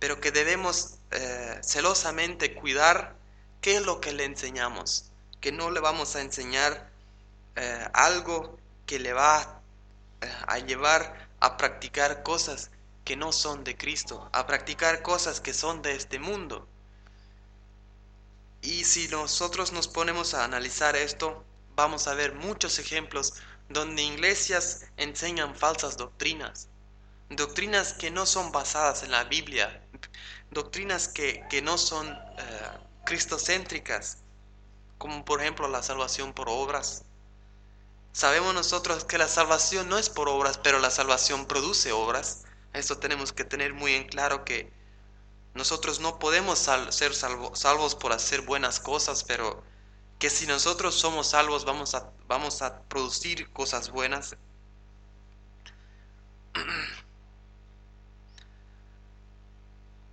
[0.01, 3.15] pero que debemos eh, celosamente cuidar
[3.61, 6.91] qué es lo que le enseñamos, que no le vamos a enseñar
[7.55, 9.61] eh, algo que le va
[10.21, 12.73] eh, a llevar a practicar cosas
[13.05, 16.67] que no son de Cristo, a practicar cosas que son de este mundo.
[18.63, 21.45] Y si nosotros nos ponemos a analizar esto,
[21.75, 23.35] vamos a ver muchos ejemplos
[23.69, 26.69] donde iglesias enseñan falsas doctrinas,
[27.31, 29.83] doctrinas que no son basadas en la Biblia,
[30.51, 32.71] doctrinas que, no son eh,
[33.05, 34.19] cristocéntricas,
[34.99, 37.05] como por ejemplo la salvación por obras.
[38.13, 42.45] Sabemos nosotros que la salvación no es por obras, pero la salvación produce obras.
[42.75, 44.71] Eso tenemos que tener muy en claro que
[45.55, 46.59] nosotros no podemos
[46.91, 49.63] ser salvos por hacer buenas cosas, pero
[50.23, 54.37] que si nosotros somos salvos vamos a, vamos a producir cosas buenas.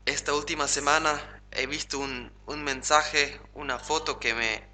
[0.07, 4.67] esta última semana he visto un, mensaje, una foto que me...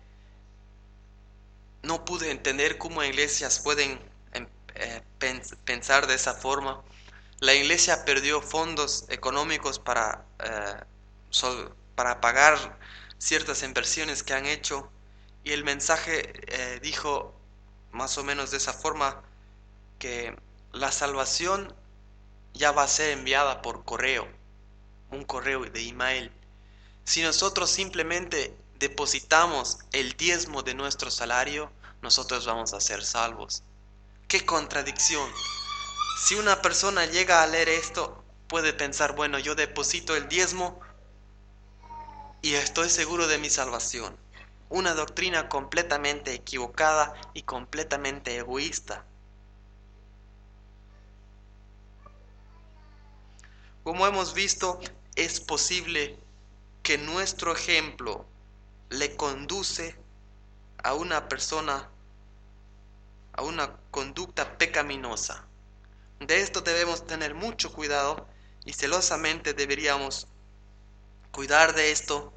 [1.84, 4.00] No pude entender cómo iglesias pueden
[4.32, 5.02] em, eh,
[5.66, 6.82] pensar de esa forma.
[7.42, 10.80] La iglesia perdió fondos económicos para, eh,
[11.94, 12.80] para pagar
[13.18, 14.90] ciertas inversiones que han hecho
[15.46, 17.34] y el mensaje eh, dijo
[17.92, 19.24] más o menos de esa forma
[20.00, 20.36] que
[20.74, 21.74] la salvación
[22.54, 24.28] ya va a ser enviada por correo
[25.12, 26.32] un correo de email.
[27.04, 33.64] Si nosotros simplemente depositamos el diezmo de nuestro salario, nosotros vamos a ser salvos.
[34.28, 35.32] ¡Qué contradicción!
[36.14, 40.80] Si una persona llega a leer esto, puede pensar, bueno, yo deposito el diezmo
[42.42, 44.25] y estoy seguro de mi salvación.
[44.70, 49.06] Una doctrina completamente equivocada y completamente egoísta.
[53.84, 54.80] Como hemos visto,
[55.16, 56.18] es posible
[56.82, 58.26] que nuestro ejemplo
[58.90, 59.96] le conduce
[60.84, 61.90] a una persona
[63.34, 65.46] a una conducta pecaminosa.
[66.20, 68.28] De esto debemos tener mucho cuidado
[68.64, 70.28] y celosamente deberíamos
[71.32, 72.34] cuidar de esto,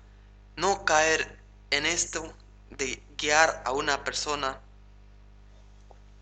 [0.56, 1.38] no caer
[1.70, 2.34] en esto
[2.70, 4.60] de guiar a una persona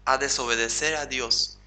[0.04, 1.58] a desobedecer a Dios.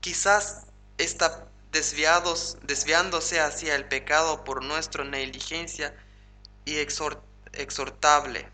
[0.00, 0.66] Quizás
[0.98, 5.94] está desviados, desviándose hacia el pecado por nuestra negligencia
[6.64, 8.48] y exhortable.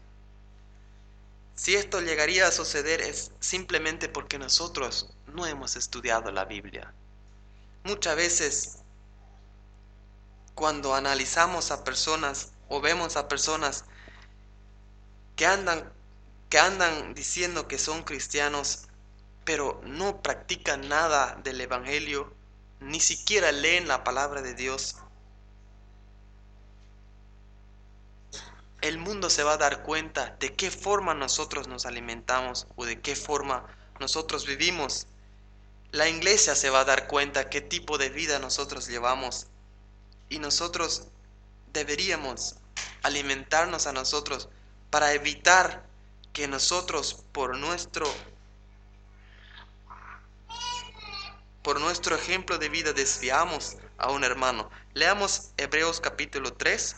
[1.54, 6.92] Si esto llegaría a suceder es simplemente porque nosotros no hemos estudiado la Biblia.
[7.84, 8.78] Muchas veces
[10.56, 13.84] cuando analizamos a personas o vemos a personas
[15.36, 15.92] que andan
[16.48, 18.88] que andan diciendo que son cristianos
[19.44, 22.34] pero no practican nada del evangelio,
[22.80, 24.96] ni siquiera leen la palabra de Dios,
[28.80, 33.00] el mundo se va a dar cuenta de qué forma nosotros nos alimentamos o de
[33.00, 33.66] qué forma
[34.00, 35.06] nosotros vivimos.
[35.92, 39.48] La iglesia se va a dar cuenta qué tipo de vida nosotros llevamos
[40.28, 41.08] y nosotros
[41.72, 42.56] deberíamos
[43.02, 44.48] alimentarnos a nosotros
[44.90, 45.84] para evitar
[46.32, 48.06] que nosotros por nuestro
[51.62, 54.70] por nuestro ejemplo de vida desviamos a un hermano.
[54.94, 56.96] Leamos Hebreos capítulo 3,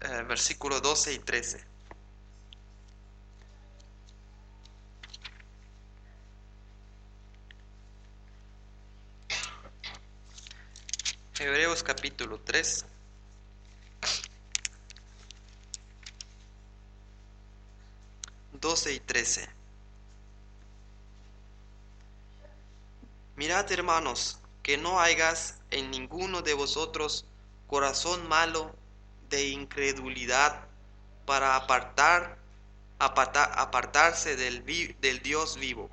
[0.00, 1.67] eh, versículos 12 y 13.
[11.40, 12.84] Hebreos capítulo 3.
[18.54, 19.48] Doce y trece.
[23.36, 27.24] Mirad, hermanos, que no hagas en ninguno de vosotros
[27.68, 28.74] corazón malo
[29.30, 30.66] de incredulidad
[31.24, 32.36] para apartar,
[32.98, 34.64] apartarse del,
[35.00, 35.88] del Dios vivo.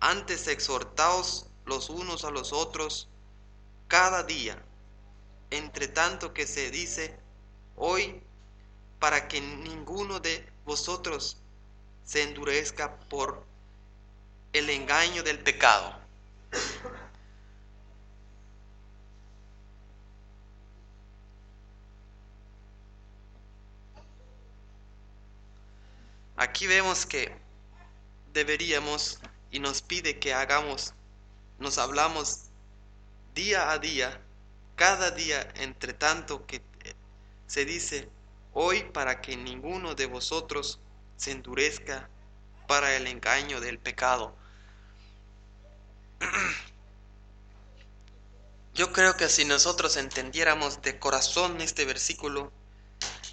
[0.00, 3.08] Antes exhortaos los unos a los otros
[3.88, 4.56] cada día,
[5.50, 7.16] entre tanto que se dice
[7.76, 8.22] hoy,
[8.98, 11.36] para que ninguno de vosotros
[12.04, 13.44] se endurezca por
[14.52, 15.98] el engaño del pecado.
[26.36, 27.32] Aquí vemos que
[28.32, 29.20] deberíamos
[29.50, 30.92] y nos pide que hagamos,
[31.58, 32.43] nos hablamos
[33.34, 34.20] día a día,
[34.76, 36.62] cada día, entre tanto que
[37.46, 38.08] se dice
[38.52, 40.78] hoy para que ninguno de vosotros
[41.16, 42.08] se endurezca
[42.66, 44.34] para el engaño del pecado.
[48.74, 52.52] Yo creo que si nosotros entendiéramos de corazón este versículo,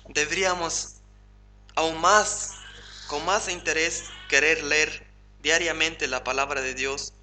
[0.07, 0.97] deberíamos
[1.75, 2.57] aún más,
[3.07, 5.07] con más interés, querer leer
[5.41, 7.13] diariamente la palabra de Dios,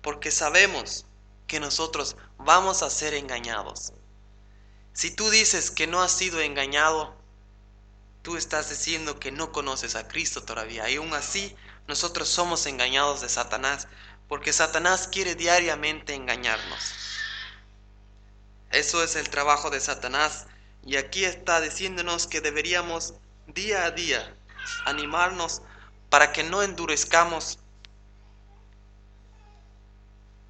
[0.00, 1.04] porque sabemos
[1.50, 3.92] que nosotros vamos a ser engañados.
[4.92, 7.16] Si tú dices que no has sido engañado,
[8.22, 10.88] tú estás diciendo que no conoces a Cristo todavía.
[10.88, 11.56] Y aún así,
[11.88, 13.88] nosotros somos engañados de Satanás,
[14.28, 16.94] porque Satanás quiere diariamente engañarnos.
[18.70, 20.46] Eso es el trabajo de Satanás.
[20.86, 23.14] Y aquí está diciéndonos que deberíamos
[23.48, 24.36] día a día
[24.86, 25.62] animarnos
[26.10, 27.58] para que no endurezcamos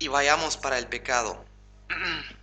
[0.01, 1.45] y vayamos para el pecado.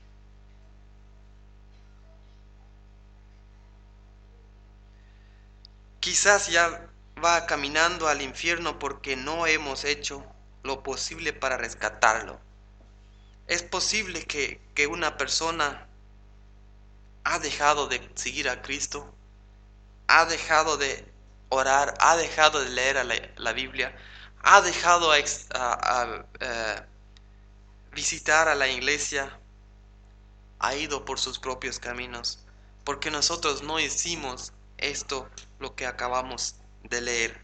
[6.00, 6.88] Quizás ya
[7.24, 10.24] va caminando al infierno porque no hemos hecho
[10.64, 12.40] lo posible para rescatarlo.
[13.48, 15.88] Es posible que, una persona
[17.24, 19.12] ha dejado de seguir a Cristo,
[20.08, 21.12] ha dejado de
[21.50, 23.04] orar, ha dejado de leer
[23.36, 23.98] la, Biblia,
[24.44, 25.18] ha dejado a,
[26.40, 26.82] eh,
[27.98, 29.40] visitar a la iglesia,
[30.60, 32.46] ha ido por sus propios caminos,
[32.84, 35.28] porque nosotros no hicimos esto
[35.58, 37.42] lo que acabamos de leer.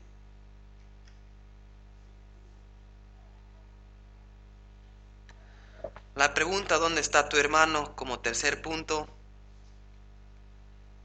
[6.13, 7.95] La pregunta ¿dónde está tu hermano?
[7.95, 9.07] como tercer punto,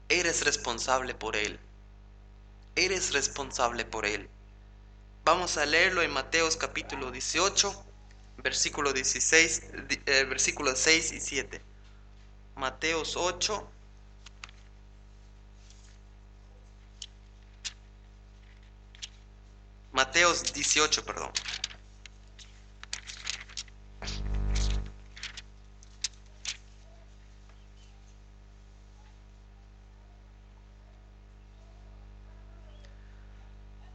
[0.09, 1.59] eres responsable por él.
[2.75, 4.29] Eres responsable por él.
[5.25, 7.88] Vamos a leerlo en Mateos capítulo 18,
[8.43, 9.63] versículo 16,
[10.05, 11.61] eh, versículos 6 y 7.
[12.55, 13.71] Mateos 8.
[19.91, 21.31] Mateos 18, perdón.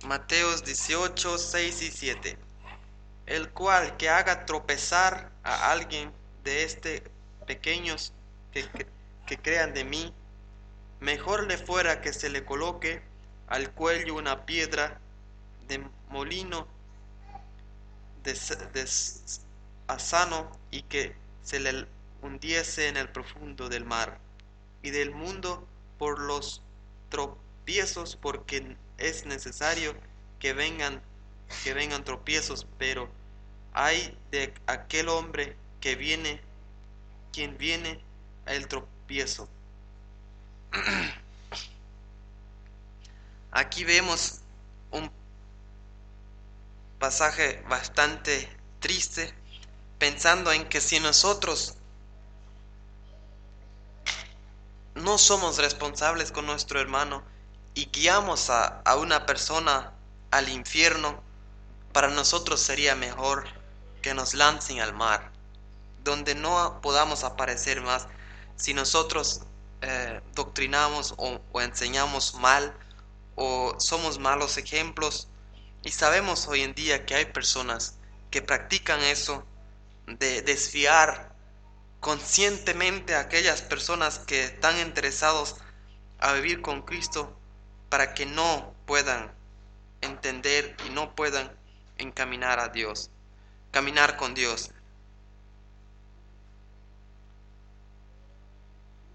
[0.04, 2.43] Mateos 18, 6 y 7.
[3.26, 6.12] El cual que haga tropezar a alguien
[6.42, 7.02] de este
[7.46, 8.12] pequeños
[8.52, 8.68] que,
[9.26, 10.14] que crean de mí,
[11.00, 13.02] mejor le fuera que se le coloque
[13.46, 15.00] al cuello una piedra
[15.68, 16.66] de molino
[18.22, 18.32] de,
[18.72, 18.88] de
[19.86, 21.86] asano y que se le
[22.22, 24.18] hundiese en el profundo del mar
[24.82, 25.66] y del mundo
[25.98, 26.62] por los
[27.10, 29.94] tropiezos porque es necesario
[30.38, 31.02] que vengan,
[31.62, 33.08] que vengan tropiezos, pero
[33.72, 36.40] hay de aquel hombre que viene,
[37.32, 38.02] quien viene
[38.46, 39.48] el tropiezo.
[43.52, 44.40] Aquí vemos
[44.90, 45.10] un
[46.98, 48.48] pasaje bastante
[48.80, 49.32] triste,
[49.98, 51.76] pensando en que si nosotros
[54.94, 57.22] no somos responsables con nuestro hermano,
[57.74, 59.92] y guiamos a, una persona
[60.30, 61.22] al infierno,
[61.94, 63.44] para nosotros sería mejor
[64.02, 65.30] que nos lancen al mar,
[66.02, 68.08] donde no podamos aparecer más
[68.56, 69.42] si nosotros
[69.80, 72.76] eh, doctrinamos o, enseñamos mal
[73.36, 75.28] o somos malos ejemplos.
[75.84, 77.94] Y sabemos hoy en día que hay personas
[78.32, 79.46] que practican eso
[80.08, 81.32] de desviar
[82.00, 85.54] conscientemente a aquellas personas que están interesados
[86.18, 87.38] a vivir con Cristo
[87.88, 89.32] para que no puedan
[90.00, 91.63] entender y no puedan
[91.98, 93.10] encaminar a Dios,
[93.70, 94.70] caminar con Dios.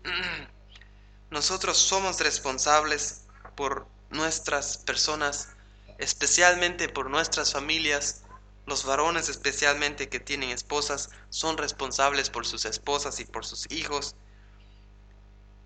[1.30, 3.26] Nosotros somos responsables
[3.56, 5.50] por nuestras personas,
[5.98, 8.24] especialmente por nuestras familias.
[8.66, 14.16] Los varones especialmente que tienen esposas son responsables por sus esposas y por sus hijos,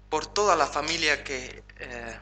[0.09, 2.19] por toda la familia que eh,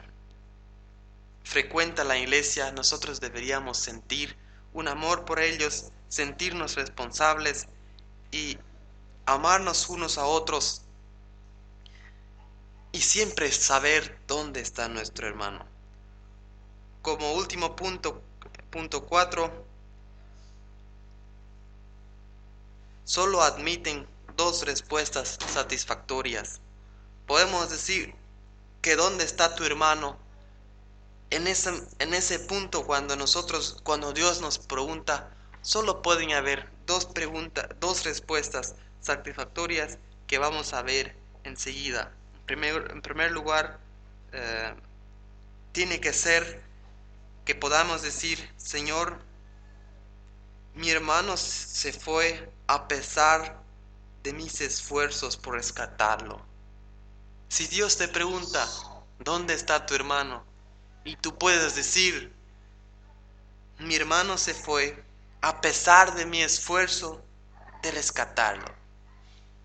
[1.44, 2.72] frecuenta la iglesia.
[2.72, 4.36] Nosotros deberíamos sentir
[4.72, 7.66] un amor por ellos, sentirnos responsables
[8.30, 8.58] y
[9.26, 10.82] amarnos unos a otros
[12.92, 15.64] y siempre saber dónde está nuestro hermano.
[17.00, 18.22] Como último punto,
[18.70, 19.66] punto 4,
[23.04, 24.06] solo admiten
[24.36, 26.60] dos respuestas satisfactorias.
[27.26, 28.14] Podemos decir
[28.82, 30.18] que dónde está tu hermano.
[31.32, 35.30] En ese, en ese punto cuando nosotros, cuando Dios nos pregunta,
[35.62, 42.12] solo pueden haber dos preguntas, dos respuestas satisfactorias que vamos a ver enseguida
[42.48, 43.78] en primer lugar,
[44.32, 44.74] eh,
[45.72, 46.62] tiene que ser
[47.46, 49.18] que podamos decir, Señor,
[50.74, 53.62] mi hermano se fue a pesar
[54.22, 56.44] de mis esfuerzos por rescatarlo.
[57.48, 58.66] Si Dios te pregunta,
[59.18, 60.51] ¿dónde está tu hermano?
[61.04, 62.32] Y tú puedes decir,
[63.78, 65.02] mi hermano se fue
[65.40, 67.20] a pesar de mi esfuerzo
[67.82, 68.66] de rescatarlo.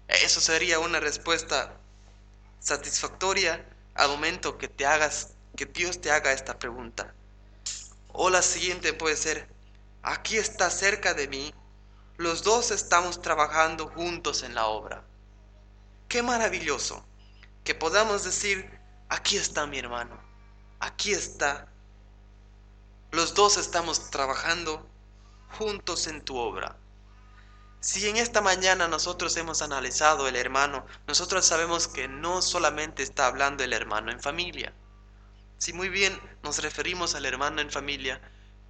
[0.07, 1.77] Eso sería una respuesta
[2.59, 3.63] satisfactoria
[3.93, 7.13] al momento que te hagas, que Dios te haga esta pregunta.
[8.07, 9.47] O la siguiente puede ser,
[10.01, 11.53] aquí está cerca de mí,
[12.17, 15.03] los dos estamos trabajando juntos en la obra.
[16.07, 17.05] Qué maravilloso
[17.63, 18.79] que podamos decir,
[19.09, 20.19] aquí está mi hermano,
[20.79, 21.67] aquí está.
[23.11, 24.87] Los dos estamos trabajando
[25.57, 26.75] juntos en tu obra.
[27.79, 33.27] Si en esta mañana nosotros hemos analizado el hermano, nosotros sabemos que no solamente está
[33.27, 34.73] hablando el hermano en familia.
[35.57, 38.19] Si muy bien nos referimos al hermano en familia,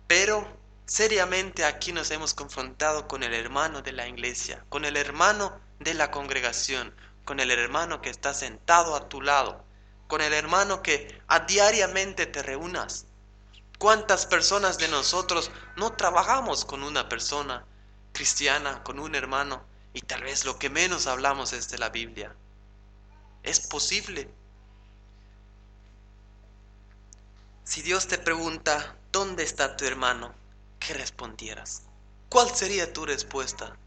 [0.08, 0.47] pero
[0.86, 5.93] seriamente aquí nos hemos confrontado con el hermano de la iglesia, con el hermano de
[5.93, 6.93] la congregación,
[7.26, 9.66] con el hermano que está sentado a tu lado,
[10.08, 13.05] con el hermano que a diariamente te reúnas.
[13.80, 17.66] ¿Cuántas personas de nosotros no trabajamos con una persona
[18.18, 22.36] cristiana con un hermano y tal vez lo que menos hablamos es de la Biblia.
[23.43, 24.28] Es posible.
[27.64, 30.34] Si Dios te pregunta, ¿dónde está tu hermano?
[30.80, 31.84] ¿Qué respondieras?
[32.28, 33.78] ¿Cuál sería tu respuesta?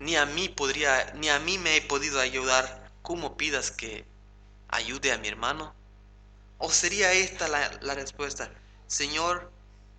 [0.00, 2.89] Ni a mí podría, ni a mí me he podido ayudar.
[3.10, 4.06] ¿Cómo pidas que
[4.68, 5.74] ayude a mi hermano?
[6.58, 8.48] ¿O sería esta la, la respuesta?
[8.86, 9.50] Señor,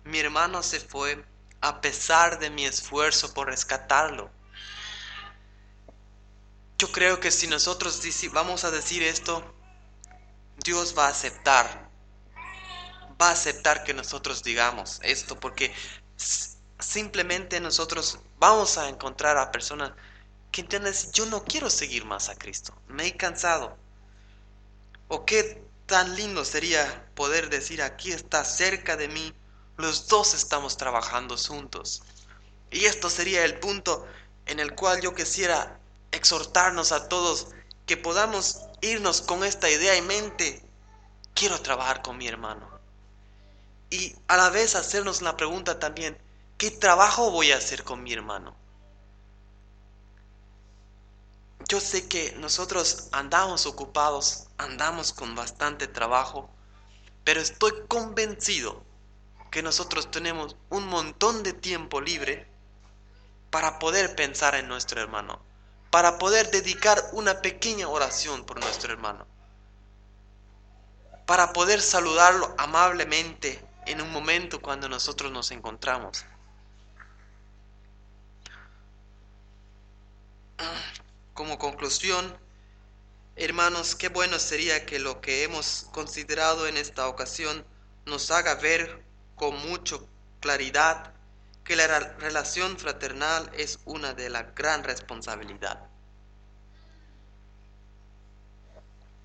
[0.04, 1.22] mi hermano se fue
[1.60, 4.30] a pesar de mi esfuerzo por rescatarlo.
[6.78, 8.00] Yo creo que si nosotros
[8.32, 9.44] vamos a decir esto,
[10.64, 11.90] Dios va a aceptar.
[13.20, 15.74] Va a aceptar que nosotros digamos esto porque
[16.78, 19.92] simplemente nosotros vamos a encontrar a personas
[20.52, 23.76] que entienden, yo no quiero seguir más a Cristo, me he cansado.
[25.08, 29.34] O qué tan lindo sería poder decir, aquí está cerca de mí
[29.76, 32.02] los dos estamos trabajando juntos.
[32.70, 34.06] Y esto sería el punto
[34.46, 35.80] en el cual yo quisiera
[36.12, 37.48] exhortarnos a todos
[37.86, 40.64] que podamos irnos con esta idea en mente.
[41.34, 42.68] Quiero trabajar con mi hermano.
[43.90, 46.16] Y a la vez hacernos la pregunta también,
[46.58, 48.56] ¿qué trabajo voy a hacer con mi hermano?
[51.72, 56.50] Yo sé que nosotros andamos ocupados, andamos con bastante trabajo,
[57.24, 58.84] pero estoy convencido
[59.50, 62.46] que nosotros tenemos un montón de tiempo libre
[63.48, 65.40] para poder pensar en nuestro hermano,
[65.90, 69.26] para poder dedicar una pequeña oración por nuestro hermano,
[71.24, 76.26] para poder saludarlo amablemente en un momento cuando nosotros nos encontramos.
[81.34, 82.36] Como conclusión,
[83.36, 87.64] hermanos, qué bueno sería que lo que hemos considerado en esta ocasión
[88.06, 89.02] nos haga ver
[89.36, 89.96] con mucha
[90.40, 91.14] claridad
[91.64, 95.88] que la relación fraternal es una de la gran responsabilidad.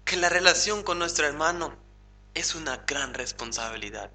[0.06, 1.76] Que la relación con nuestro hermano
[2.34, 4.12] es una gran responsabilidad.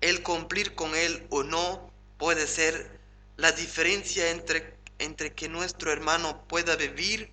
[0.00, 1.89] el cumplir con él o no
[2.20, 3.00] puede ser
[3.38, 7.32] la diferencia entre, entre que nuestro hermano pueda vivir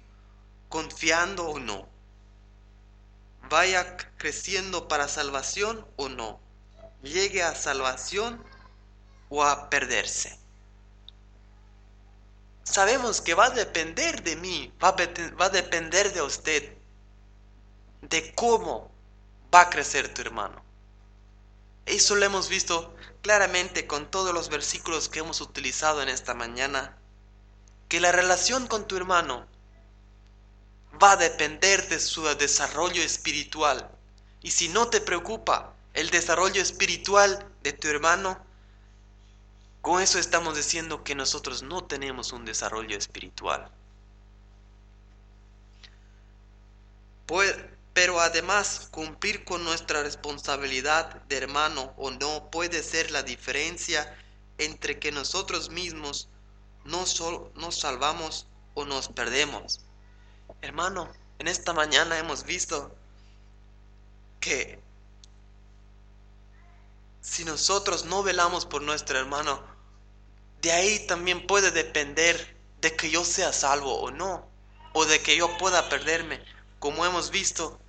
[0.70, 1.90] confiando o no.
[3.50, 6.40] Vaya creciendo para salvación o no.
[7.04, 8.42] Llegue a salvación
[9.28, 10.40] o a perderse.
[12.64, 14.96] Sabemos que va a depender de mí, va
[15.40, 16.78] va a depender de usted,
[18.02, 18.90] de cómo
[19.54, 20.67] va a crecer tu hermano.
[21.88, 26.98] Eso lo hemos visto claramente con todos los versículos que hemos utilizado en esta mañana,
[27.88, 29.48] que la relación con tu hermano
[31.02, 33.90] va a depender de su desarrollo espiritual.
[34.42, 38.38] Y si no te preocupa el desarrollo espiritual de tu hermano,
[39.82, 43.72] con eso estamos diciendo que nosotros no tenemos un desarrollo espiritual.
[47.98, 54.16] Pero además, cumplir con nuestra responsabilidad de hermano o no puede ser la diferencia
[54.60, 56.30] entre que nosotros mismos
[56.86, 57.20] nos,
[57.56, 58.46] nos salvamos
[58.76, 59.80] o nos perdemos.
[60.62, 62.96] Hermano, en esta mañana hemos visto
[64.42, 64.80] que
[67.22, 69.64] si nosotros no velamos por nuestro hermano,
[70.62, 74.48] de ahí también puede depender de que yo sea salvo o no,
[74.94, 76.40] o de que yo pueda perderme,
[76.78, 77.80] como hemos visto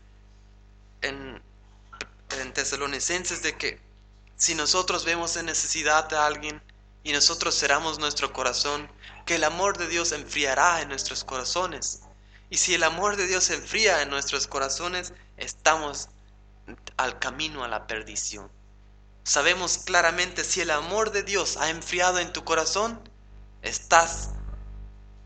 [1.03, 1.43] en,
[2.41, 3.81] en Tesalonicenses, de que
[4.37, 6.63] si nosotros vemos en necesidad a alguien
[7.03, 8.91] y nosotros cerramos nuestro corazón,
[9.27, 12.01] que el amor de Dios enfriará en nuestros corazones.
[12.51, 16.09] Y si el amor de Dios enfría en nuestros corazones, estamos
[16.97, 18.51] al camino a la perdición
[19.29, 22.99] sabemos claramente si el amor de Dios ha enfriado en tu corazón,
[23.61, 24.31] estás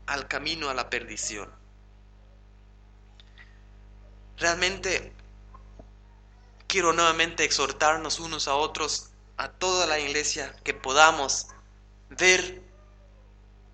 [0.07, 1.49] al camino a la perdición.
[4.35, 5.13] Realmente
[6.73, 11.49] quiero nuevamente exhortarnos unos a otros, a toda la iglesia, que podamos
[12.09, 12.63] ver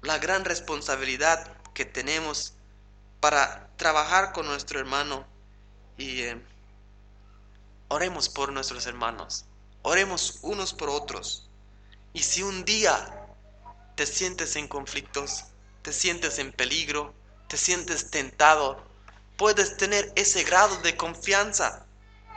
[0.01, 2.55] la gran responsabilidad que tenemos
[3.21, 5.25] para trabajar con nuestro hermano
[5.97, 6.41] y eh,
[7.87, 9.45] oremos por nuestros hermanos.
[9.81, 11.49] Oremos unos por otros.
[12.11, 13.29] Y si un día
[13.95, 15.45] te sientes en conflictos,
[15.83, 17.13] te sientes en peligro,
[17.47, 18.83] te sientes tentado,
[19.37, 21.85] puedes tener ese grado de confianza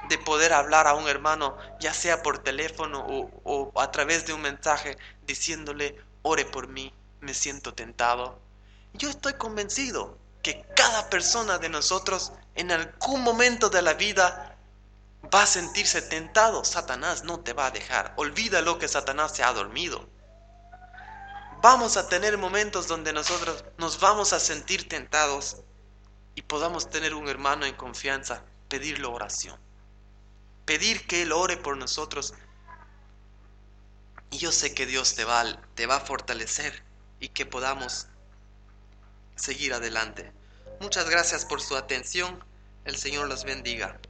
[0.09, 4.43] de poder hablar a un hermano, ya sea por teléfono o, a través de un
[4.43, 4.97] mensaje,
[5.27, 8.39] diciéndole, ore por mí, me siento tentado.
[8.95, 14.57] Yo estoy convencido que cada persona de nosotros en algún momento de la vida
[15.33, 18.13] va a sentirse tentado, Satanás no te va a dejar.
[18.17, 20.09] Olvídalo que Satanás se ha dormido.
[21.63, 25.59] Vamos a tener momentos donde nosotros nos vamos a sentir tentados
[26.35, 29.61] y podamos tener un hermano en confianza, pedirle oración.
[30.65, 32.35] Pedir que Él ore por nosotros.
[34.31, 36.83] Y yo sé que Dios te va, te va a fortalecer
[37.21, 38.07] y que podamos
[39.37, 40.33] seguir adelante.
[40.81, 42.43] Muchas gracias por su atención.
[42.85, 44.01] El Señor los bendiga.